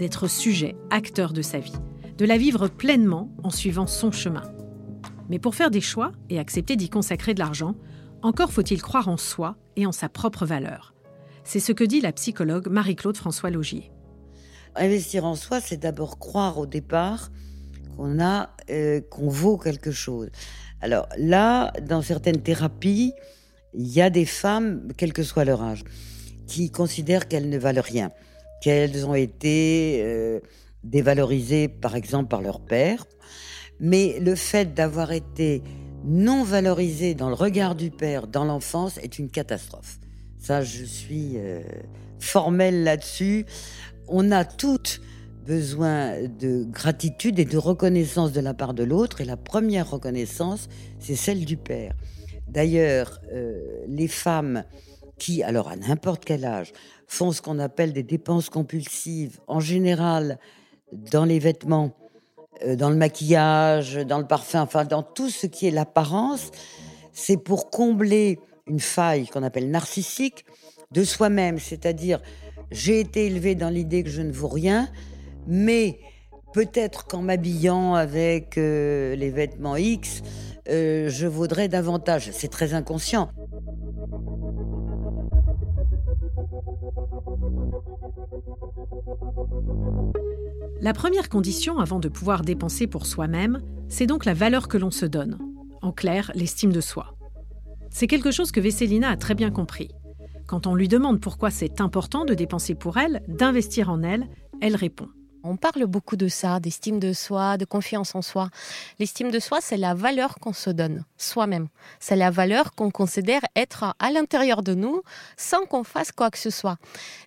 d'être 0.00 0.28
sujet, 0.28 0.76
acteur 0.88 1.34
de 1.34 1.42
sa 1.42 1.58
vie, 1.58 1.76
de 2.16 2.24
la 2.24 2.38
vivre 2.38 2.68
pleinement 2.68 3.30
en 3.44 3.50
suivant 3.50 3.86
son 3.86 4.10
chemin. 4.10 4.50
Mais 5.28 5.38
pour 5.38 5.54
faire 5.54 5.70
des 5.70 5.82
choix 5.82 6.12
et 6.30 6.38
accepter 6.38 6.74
d'y 6.74 6.88
consacrer 6.88 7.34
de 7.34 7.38
l'argent, 7.38 7.74
encore 8.22 8.50
faut-il 8.50 8.80
croire 8.80 9.08
en 9.08 9.18
soi 9.18 9.56
et 9.76 9.84
en 9.84 9.92
sa 9.92 10.08
propre 10.08 10.46
valeur. 10.46 10.94
C'est 11.44 11.60
ce 11.60 11.72
que 11.72 11.84
dit 11.84 12.00
la 12.00 12.12
psychologue 12.12 12.68
Marie-Claude 12.68 13.16
François 13.18 13.50
Logier. 13.50 13.92
Investir 14.74 15.26
en 15.26 15.34
soi, 15.34 15.60
c'est 15.60 15.76
d'abord 15.76 16.18
croire 16.18 16.56
au 16.56 16.66
départ 16.66 17.30
qu'on 17.96 18.22
a, 18.22 18.56
euh, 18.70 19.02
qu'on 19.02 19.28
vaut 19.28 19.58
quelque 19.58 19.92
chose. 19.92 20.30
Alors 20.80 21.08
là, 21.18 21.72
dans 21.82 22.00
certaines 22.00 22.40
thérapies, 22.40 23.12
il 23.74 23.86
y 23.86 24.00
a 24.00 24.08
des 24.08 24.24
femmes, 24.24 24.88
quel 24.96 25.12
que 25.12 25.22
soit 25.22 25.44
leur 25.44 25.60
âge, 25.60 25.84
qui 26.46 26.70
considèrent 26.70 27.28
qu'elles 27.28 27.50
ne 27.50 27.58
valent 27.58 27.82
rien 27.84 28.10
qu'elles 28.60 29.06
ont 29.06 29.14
été 29.14 30.00
euh, 30.02 30.40
dévalorisées 30.84 31.68
par 31.68 31.96
exemple 31.96 32.28
par 32.28 32.42
leur 32.42 32.60
père. 32.60 33.06
Mais 33.80 34.18
le 34.20 34.34
fait 34.34 34.74
d'avoir 34.74 35.12
été 35.12 35.62
non 36.04 36.44
valorisées 36.44 37.14
dans 37.14 37.28
le 37.28 37.34
regard 37.34 37.74
du 37.74 37.90
père 37.90 38.26
dans 38.26 38.44
l'enfance 38.44 38.98
est 38.98 39.18
une 39.18 39.30
catastrophe. 39.30 39.98
Ça, 40.38 40.62
je 40.62 40.84
suis 40.84 41.32
euh, 41.36 41.60
formelle 42.18 42.84
là-dessus. 42.84 43.46
On 44.08 44.30
a 44.32 44.44
toutes 44.44 45.00
besoin 45.46 46.22
de 46.22 46.64
gratitude 46.64 47.38
et 47.38 47.44
de 47.44 47.58
reconnaissance 47.58 48.32
de 48.32 48.40
la 48.40 48.54
part 48.54 48.74
de 48.74 48.84
l'autre. 48.84 49.20
Et 49.20 49.24
la 49.24 49.36
première 49.36 49.90
reconnaissance, 49.90 50.68
c'est 50.98 51.16
celle 51.16 51.44
du 51.44 51.56
père. 51.56 51.94
D'ailleurs, 52.48 53.20
euh, 53.32 53.60
les 53.86 54.08
femmes 54.08 54.64
qui, 55.18 55.42
alors 55.42 55.68
à 55.68 55.76
n'importe 55.76 56.24
quel 56.24 56.44
âge, 56.44 56.72
font 57.10 57.32
ce 57.32 57.42
qu'on 57.42 57.58
appelle 57.58 57.92
des 57.92 58.04
dépenses 58.04 58.50
compulsives, 58.50 59.40
en 59.48 59.58
général 59.58 60.38
dans 60.92 61.24
les 61.24 61.40
vêtements, 61.40 61.90
euh, 62.64 62.76
dans 62.76 62.88
le 62.88 62.94
maquillage, 62.94 63.96
dans 63.96 64.18
le 64.18 64.26
parfum, 64.26 64.62
enfin 64.62 64.84
dans 64.84 65.02
tout 65.02 65.28
ce 65.28 65.48
qui 65.48 65.66
est 65.66 65.72
l'apparence, 65.72 66.52
c'est 67.12 67.36
pour 67.36 67.68
combler 67.70 68.38
une 68.68 68.78
faille 68.78 69.26
qu'on 69.26 69.42
appelle 69.42 69.70
narcissique 69.70 70.44
de 70.92 71.02
soi-même, 71.02 71.58
c'est-à-dire 71.58 72.20
j'ai 72.70 73.00
été 73.00 73.26
élevé 73.26 73.56
dans 73.56 73.70
l'idée 73.70 74.04
que 74.04 74.10
je 74.10 74.22
ne 74.22 74.30
vaux 74.30 74.48
rien, 74.48 74.88
mais 75.48 75.98
peut-être 76.52 77.08
qu'en 77.08 77.22
m'habillant 77.22 77.94
avec 77.94 78.56
euh, 78.56 79.16
les 79.16 79.30
vêtements 79.30 79.76
X, 79.76 80.22
euh, 80.68 81.08
je 81.08 81.26
vaudrais 81.26 81.66
davantage. 81.66 82.30
C'est 82.32 82.50
très 82.50 82.72
inconscient. 82.72 83.30
La 90.80 90.92
première 90.92 91.28
condition 91.28 91.78
avant 91.78 91.98
de 91.98 92.08
pouvoir 92.08 92.42
dépenser 92.42 92.86
pour 92.86 93.06
soi-même, 93.06 93.60
c'est 93.88 94.06
donc 94.06 94.24
la 94.24 94.34
valeur 94.34 94.68
que 94.68 94.78
l'on 94.78 94.90
se 94.90 95.06
donne. 95.06 95.38
En 95.82 95.92
clair, 95.92 96.30
l'estime 96.34 96.72
de 96.72 96.80
soi. 96.80 97.14
C'est 97.90 98.06
quelque 98.06 98.30
chose 98.30 98.52
que 98.52 98.60
Vesselina 98.60 99.10
a 99.10 99.16
très 99.16 99.34
bien 99.34 99.50
compris. 99.50 99.90
Quand 100.46 100.66
on 100.66 100.74
lui 100.74 100.88
demande 100.88 101.20
pourquoi 101.20 101.50
c'est 101.50 101.80
important 101.80 102.24
de 102.24 102.34
dépenser 102.34 102.74
pour 102.74 102.96
elle, 102.98 103.22
d'investir 103.28 103.90
en 103.90 104.02
elle, 104.02 104.28
elle 104.60 104.76
répond 104.76 105.08
on 105.42 105.56
parle 105.56 105.86
beaucoup 105.86 106.16
de 106.16 106.28
ça, 106.28 106.60
d'estime 106.60 106.98
de 106.98 107.12
soi, 107.12 107.56
de 107.56 107.64
confiance 107.64 108.14
en 108.14 108.22
soi. 108.22 108.50
L'estime 108.98 109.30
de 109.30 109.38
soi, 109.38 109.58
c'est 109.60 109.76
la 109.76 109.94
valeur 109.94 110.36
qu'on 110.36 110.52
se 110.52 110.70
donne 110.70 111.04
soi-même. 111.16 111.68
C'est 111.98 112.16
la 112.16 112.30
valeur 112.30 112.74
qu'on 112.74 112.90
considère 112.90 113.42
être 113.56 113.94
à 113.98 114.10
l'intérieur 114.10 114.62
de 114.62 114.74
nous 114.74 115.02
sans 115.36 115.64
qu'on 115.66 115.84
fasse 115.84 116.12
quoi 116.12 116.30
que 116.30 116.38
ce 116.38 116.50
soit. 116.50 116.76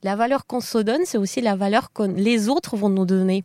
La 0.04 0.15
valeur 0.15 0.45
qu'on 0.45 0.62
se 0.62 0.78
donne, 0.78 1.02
c'est 1.06 1.17
aussi 1.17 1.41
la 1.41 1.56
valeur 1.56 1.91
que 1.91 2.04
les 2.04 2.49
autres 2.49 2.78
vont 2.78 2.89
nous 2.89 3.06
donner. 3.06 3.43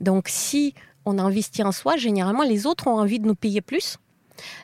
Donc 0.00 0.28
si 0.28 0.74
on 1.04 1.18
investit 1.18 1.62
en 1.62 1.72
soi, 1.72 1.96
généralement, 1.96 2.42
les 2.42 2.66
autres 2.66 2.88
ont 2.88 2.98
envie 2.98 3.20
de 3.20 3.26
nous 3.26 3.34
payer 3.34 3.60
plus. 3.60 3.98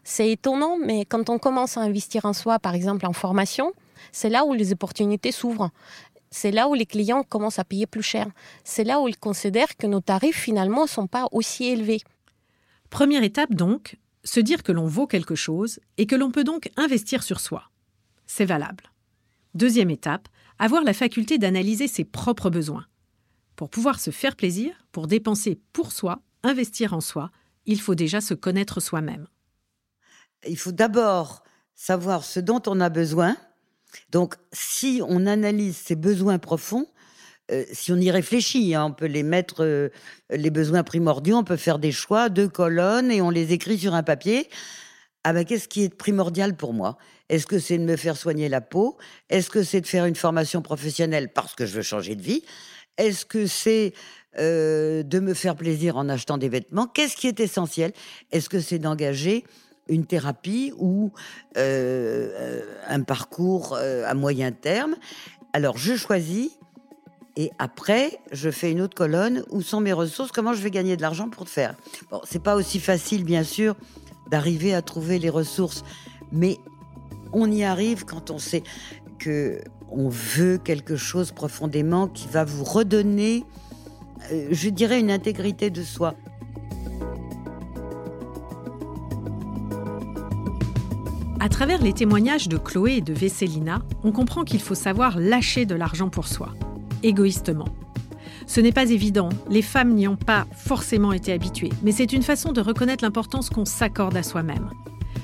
C'est 0.04 0.30
étonnant, 0.30 0.76
mais 0.76 1.04
quand 1.04 1.30
on 1.30 1.38
commence 1.38 1.76
à 1.76 1.80
investir 1.80 2.24
en 2.24 2.32
soi, 2.32 2.58
par 2.58 2.74
exemple 2.74 3.06
en 3.06 3.12
formation, 3.12 3.72
c'est 4.10 4.28
là 4.28 4.44
où 4.44 4.52
les 4.52 4.72
opportunités 4.72 5.32
s'ouvrent 5.32 5.70
c'est 6.32 6.50
là 6.50 6.66
où 6.66 6.74
les 6.74 6.86
clients 6.86 7.22
commencent 7.22 7.58
à 7.58 7.64
payer 7.64 7.86
plus 7.86 8.02
cher. 8.02 8.26
C'est 8.64 8.84
là 8.84 9.00
où 9.00 9.06
ils 9.06 9.18
considèrent 9.18 9.76
que 9.76 9.86
nos 9.86 10.00
tarifs 10.00 10.40
finalement 10.40 10.84
ne 10.84 10.88
sont 10.88 11.06
pas 11.06 11.26
aussi 11.30 11.66
élevés. 11.66 12.00
Première 12.88 13.22
étape 13.22 13.54
donc, 13.54 13.98
se 14.24 14.40
dire 14.40 14.62
que 14.62 14.72
l'on 14.72 14.86
vaut 14.86 15.06
quelque 15.06 15.34
chose 15.34 15.78
et 15.98 16.06
que 16.06 16.16
l'on 16.16 16.30
peut 16.30 16.42
donc 16.42 16.70
investir 16.76 17.22
sur 17.22 17.38
soi. 17.38 17.70
C'est 18.26 18.46
valable. 18.46 18.84
Deuxième 19.54 19.90
étape, 19.90 20.26
avoir 20.58 20.82
la 20.84 20.94
faculté 20.94 21.36
d'analyser 21.36 21.86
ses 21.86 22.04
propres 22.04 22.48
besoins. 22.48 22.86
Pour 23.54 23.68
pouvoir 23.68 24.00
se 24.00 24.10
faire 24.10 24.34
plaisir, 24.34 24.74
pour 24.90 25.08
dépenser 25.08 25.60
pour 25.74 25.92
soi, 25.92 26.22
investir 26.42 26.94
en 26.94 27.02
soi, 27.02 27.30
il 27.66 27.78
faut 27.78 27.94
déjà 27.94 28.22
se 28.22 28.32
connaître 28.32 28.80
soi-même. 28.80 29.26
Il 30.48 30.56
faut 30.56 30.72
d'abord 30.72 31.42
savoir 31.74 32.24
ce 32.24 32.40
dont 32.40 32.62
on 32.66 32.80
a 32.80 32.88
besoin, 32.88 33.36
donc, 34.10 34.34
si 34.52 35.00
on 35.06 35.26
analyse 35.26 35.76
ces 35.76 35.96
besoins 35.96 36.38
profonds, 36.38 36.86
euh, 37.50 37.64
si 37.72 37.92
on 37.92 37.96
y 37.96 38.10
réfléchit, 38.10 38.74
hein, 38.74 38.86
on 38.86 38.92
peut 38.92 39.06
les 39.06 39.22
mettre, 39.22 39.64
euh, 39.64 39.88
les 40.30 40.50
besoins 40.50 40.82
primordiaux, 40.82 41.36
on 41.36 41.44
peut 41.44 41.56
faire 41.56 41.78
des 41.78 41.92
choix, 41.92 42.28
deux 42.28 42.48
colonnes, 42.48 43.10
et 43.10 43.20
on 43.20 43.30
les 43.30 43.52
écrit 43.52 43.78
sur 43.78 43.94
un 43.94 44.02
papier. 44.02 44.48
Ah 45.24 45.32
ben, 45.32 45.44
qu'est-ce 45.44 45.68
qui 45.68 45.84
est 45.84 45.94
primordial 45.94 46.56
pour 46.56 46.72
moi? 46.72 46.98
Est-ce 47.28 47.46
que 47.46 47.58
c'est 47.58 47.78
de 47.78 47.84
me 47.84 47.96
faire 47.96 48.16
soigner 48.16 48.48
la 48.48 48.60
peau? 48.60 48.98
Est-ce 49.30 49.50
que 49.50 49.62
c'est 49.62 49.80
de 49.80 49.86
faire 49.86 50.04
une 50.04 50.16
formation 50.16 50.62
professionnelle 50.62 51.32
parce 51.32 51.54
que 51.54 51.66
je 51.66 51.74
veux 51.74 51.82
changer 51.82 52.14
de 52.14 52.22
vie? 52.22 52.42
Est-ce 52.98 53.24
que 53.24 53.46
c'est 53.46 53.92
euh, 54.38 55.02
de 55.02 55.20
me 55.20 55.34
faire 55.34 55.56
plaisir 55.56 55.96
en 55.96 56.08
achetant 56.08 56.38
des 56.38 56.48
vêtements? 56.48 56.86
Qu'est-ce 56.86 57.16
qui 57.16 57.28
est 57.28 57.40
essentiel? 57.40 57.92
Est-ce 58.32 58.48
que 58.48 58.60
c'est 58.60 58.78
d'engager 58.78 59.44
une 59.88 60.06
thérapie 60.06 60.72
ou 60.78 61.12
euh, 61.56 62.62
un 62.88 63.02
parcours 63.02 63.76
euh, 63.78 64.04
à 64.06 64.14
moyen 64.14 64.52
terme. 64.52 64.96
Alors 65.52 65.76
je 65.76 65.94
choisis 65.96 66.58
et 67.36 67.50
après 67.58 68.18
je 68.32 68.50
fais 68.50 68.70
une 68.70 68.80
autre 68.80 68.94
colonne 68.94 69.44
où 69.50 69.62
sont 69.62 69.80
mes 69.80 69.92
ressources, 69.92 70.32
comment 70.32 70.52
je 70.52 70.62
vais 70.62 70.70
gagner 70.70 70.96
de 70.96 71.02
l'argent 71.02 71.28
pour 71.28 71.44
te 71.44 71.50
faire? 71.50 71.74
Bon, 72.10 72.20
c'est 72.24 72.42
pas 72.42 72.54
aussi 72.54 72.80
facile 72.80 73.24
bien 73.24 73.44
sûr 73.44 73.74
d'arriver 74.30 74.74
à 74.74 74.82
trouver 74.82 75.18
les 75.18 75.30
ressources, 75.30 75.84
mais 76.30 76.56
on 77.32 77.50
y 77.50 77.64
arrive 77.64 78.04
quand 78.04 78.30
on 78.30 78.38
sait 78.38 78.62
que 79.18 79.60
on 79.90 80.08
veut 80.08 80.58
quelque 80.58 80.96
chose 80.96 81.32
profondément 81.32 82.08
qui 82.08 82.26
va 82.26 82.44
vous 82.44 82.64
redonner, 82.64 83.44
euh, 84.32 84.48
je 84.50 84.70
dirais, 84.70 84.98
une 84.98 85.10
intégrité 85.10 85.68
de 85.68 85.82
soi. 85.82 86.14
À 91.42 91.48
travers 91.48 91.82
les 91.82 91.92
témoignages 91.92 92.46
de 92.46 92.56
Chloé 92.56 92.98
et 92.98 93.00
de 93.00 93.12
Vesselina, 93.12 93.82
on 94.04 94.12
comprend 94.12 94.44
qu'il 94.44 94.60
faut 94.60 94.76
savoir 94.76 95.18
lâcher 95.18 95.66
de 95.66 95.74
l'argent 95.74 96.08
pour 96.08 96.28
soi, 96.28 96.50
égoïstement. 97.02 97.66
Ce 98.46 98.60
n'est 98.60 98.70
pas 98.70 98.88
évident, 98.90 99.28
les 99.50 99.60
femmes 99.60 99.92
n'y 99.94 100.06
ont 100.06 100.14
pas 100.14 100.46
forcément 100.54 101.12
été 101.12 101.32
habituées, 101.32 101.72
mais 101.82 101.90
c'est 101.90 102.12
une 102.12 102.22
façon 102.22 102.52
de 102.52 102.60
reconnaître 102.60 103.02
l'importance 103.02 103.50
qu'on 103.50 103.64
s'accorde 103.64 104.16
à 104.16 104.22
soi-même. 104.22 104.70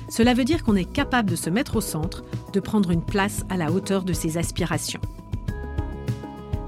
Cela 0.09 0.33
veut 0.33 0.43
dire 0.43 0.65
qu'on 0.65 0.75
est 0.75 0.91
capable 0.91 1.29
de 1.29 1.37
se 1.37 1.49
mettre 1.49 1.77
au 1.77 1.81
centre, 1.81 2.25
de 2.51 2.59
prendre 2.59 2.91
une 2.91 3.05
place 3.05 3.45
à 3.47 3.55
la 3.55 3.71
hauteur 3.71 4.03
de 4.03 4.11
ses 4.11 4.37
aspirations. 4.37 4.99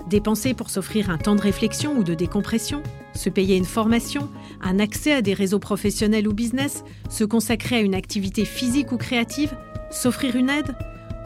Dépenser 0.08 0.54
pour 0.54 0.70
s'offrir 0.70 1.10
un 1.10 1.18
temps 1.18 1.36
de 1.36 1.42
réflexion 1.42 1.98
ou 1.98 2.06
de 2.06 2.14
décompression, 2.14 2.84
se 3.14 3.30
payer 3.30 3.58
une 3.58 3.66
formation, 3.66 4.30
un 4.62 4.80
accès 4.80 5.14
à 5.14 5.22
des 5.22 5.34
réseaux 5.34 5.60
professionnels 5.60 6.28
ou 6.28 6.34
business, 6.34 6.84
se 7.10 7.24
consacrer 7.24 7.78
à 7.78 7.82
une 7.82 7.96
activité 7.96 8.46
physique 8.46 8.92
ou 8.92 8.98
créative, 8.98 9.56
s'offrir 9.90 10.36
une 10.36 10.50
aide, 10.50 10.76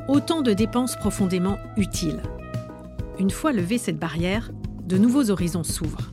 autant 0.08 0.42
de 0.42 0.54
dépenses 0.54 0.96
profondément 0.96 1.58
utiles. 1.78 2.22
Une 3.20 3.32
fois 3.32 3.54
levée 3.54 3.78
cette 3.78 4.00
barrière, 4.00 4.52
de 4.84 4.98
nouveaux 4.98 5.32
horizons 5.32 5.64
s'ouvrent. 5.64 6.12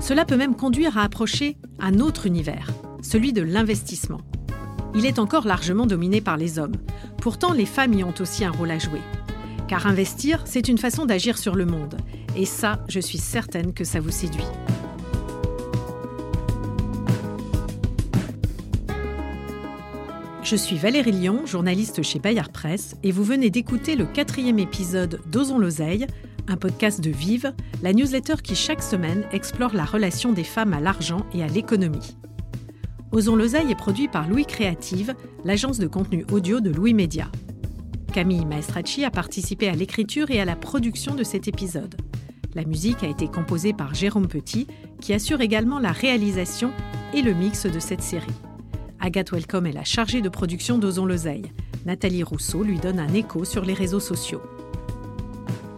Cela 0.00 0.24
peut 0.24 0.36
même 0.36 0.56
conduire 0.56 0.98
à 0.98 1.02
approcher 1.02 1.56
un 1.78 2.00
autre 2.00 2.26
univers, 2.26 2.70
celui 3.02 3.32
de 3.32 3.42
l'investissement. 3.42 4.20
Il 4.94 5.06
est 5.06 5.18
encore 5.18 5.46
largement 5.46 5.86
dominé 5.86 6.20
par 6.20 6.36
les 6.36 6.58
hommes. 6.58 6.76
Pourtant, 7.18 7.52
les 7.52 7.66
femmes 7.66 7.94
y 7.94 8.02
ont 8.02 8.14
aussi 8.18 8.44
un 8.44 8.50
rôle 8.50 8.70
à 8.70 8.78
jouer. 8.78 9.00
Car 9.68 9.86
investir, 9.86 10.42
c'est 10.46 10.68
une 10.68 10.78
façon 10.78 11.06
d'agir 11.06 11.38
sur 11.38 11.54
le 11.54 11.64
monde. 11.64 11.96
Et 12.36 12.44
ça, 12.44 12.84
je 12.88 13.00
suis 13.00 13.18
certaine 13.18 13.72
que 13.72 13.84
ça 13.84 14.00
vous 14.00 14.10
séduit. 14.10 14.44
Je 20.42 20.56
suis 20.56 20.76
Valérie 20.76 21.12
Lyon, 21.12 21.42
journaliste 21.46 22.02
chez 22.02 22.18
Bayard 22.18 22.50
Presse, 22.50 22.96
et 23.02 23.12
vous 23.12 23.24
venez 23.24 23.50
d'écouter 23.50 23.94
le 23.94 24.04
quatrième 24.04 24.58
épisode 24.58 25.20
d'Osons 25.30 25.58
l'oseille, 25.58 26.06
un 26.48 26.56
podcast 26.56 27.00
de 27.00 27.10
Vive, 27.10 27.52
la 27.82 27.92
newsletter 27.92 28.34
qui 28.42 28.56
chaque 28.56 28.82
semaine 28.82 29.24
explore 29.32 29.74
la 29.74 29.84
relation 29.84 30.32
des 30.32 30.42
femmes 30.42 30.72
à 30.72 30.80
l'argent 30.80 31.24
et 31.34 31.42
à 31.42 31.46
l'économie. 31.46 32.16
Osons 33.12 33.36
l'oseille 33.36 33.70
est 33.70 33.76
produit 33.76 34.08
par 34.08 34.28
Louis 34.28 34.46
Créative, 34.46 35.14
l'agence 35.44 35.78
de 35.78 35.86
contenu 35.86 36.24
audio 36.32 36.60
de 36.60 36.70
Louis 36.70 36.94
Média. 36.94 37.30
Camille 38.12 38.44
Maestracci 38.44 39.04
a 39.04 39.10
participé 39.10 39.68
à 39.68 39.74
l'écriture 39.74 40.30
et 40.30 40.40
à 40.40 40.44
la 40.44 40.56
production 40.56 41.14
de 41.14 41.22
cet 41.22 41.46
épisode. 41.46 41.94
La 42.54 42.64
musique 42.64 43.04
a 43.04 43.06
été 43.06 43.28
composée 43.28 43.72
par 43.72 43.94
Jérôme 43.94 44.26
Petit, 44.26 44.66
qui 45.00 45.12
assure 45.12 45.40
également 45.40 45.78
la 45.78 45.92
réalisation 45.92 46.72
et 47.14 47.22
le 47.22 47.32
mix 47.32 47.66
de 47.66 47.78
cette 47.78 48.02
série. 48.02 48.26
Agathe 48.98 49.30
Welcome 49.30 49.66
est 49.66 49.72
la 49.72 49.84
chargée 49.84 50.20
de 50.20 50.28
production 50.28 50.76
d'Ozon 50.76 51.06
Loseille. 51.06 51.52
Nathalie 51.86 52.24
Rousseau 52.24 52.64
lui 52.64 52.78
donne 52.78 52.98
un 52.98 53.14
écho 53.14 53.44
sur 53.44 53.64
les 53.64 53.72
réseaux 53.72 54.00
sociaux. 54.00 54.42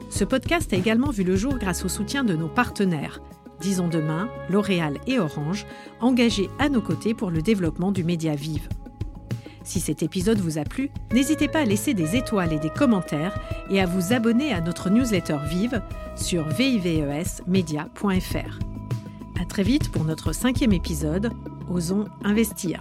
Ce 0.09 0.25
podcast 0.25 0.73
a 0.73 0.77
également 0.77 1.11
vu 1.11 1.25
le 1.25 1.37
jour 1.37 1.59
grâce 1.59 1.85
au 1.85 1.89
soutien 1.89 2.25
de 2.25 2.35
nos 2.35 2.49
partenaires, 2.49 3.21
Disons 3.61 3.89
Demain, 3.89 4.29
L'Oréal 4.51 4.99
et 5.07 5.19
Orange, 5.19 5.67
engagés 6.01 6.49
à 6.59 6.69
nos 6.69 6.83
côtés 6.83 7.15
pour 7.15 7.31
le 7.31 7.43
développement 7.43 7.93
du 7.93 8.03
média 8.03 8.35
Vive. 8.35 8.69
Si 9.65 9.81
cet 9.81 10.03
épisode 10.03 10.39
vous 10.39 10.59
a 10.59 10.65
plu, 10.65 10.91
n'hésitez 11.13 11.49
pas 11.49 11.61
à 11.61 11.65
laisser 11.65 11.95
des 11.95 12.17
étoiles 12.17 12.53
et 12.53 12.59
des 12.59 12.71
commentaires 12.71 13.39
et 13.71 13.81
à 13.81 13.87
vous 13.87 14.13
abonner 14.13 14.53
à 14.53 14.61
notre 14.61 14.91
newsletter 14.91 15.39
Vive 15.49 15.83
sur 16.17 16.49
vivesmedia.fr. 16.49 18.59
À 19.41 19.45
très 19.45 19.63
vite 19.63 19.91
pour 19.91 20.05
notre 20.05 20.33
cinquième 20.33 20.73
épisode, 20.73 21.33
Osons 21.69 22.07
investir. 22.25 22.81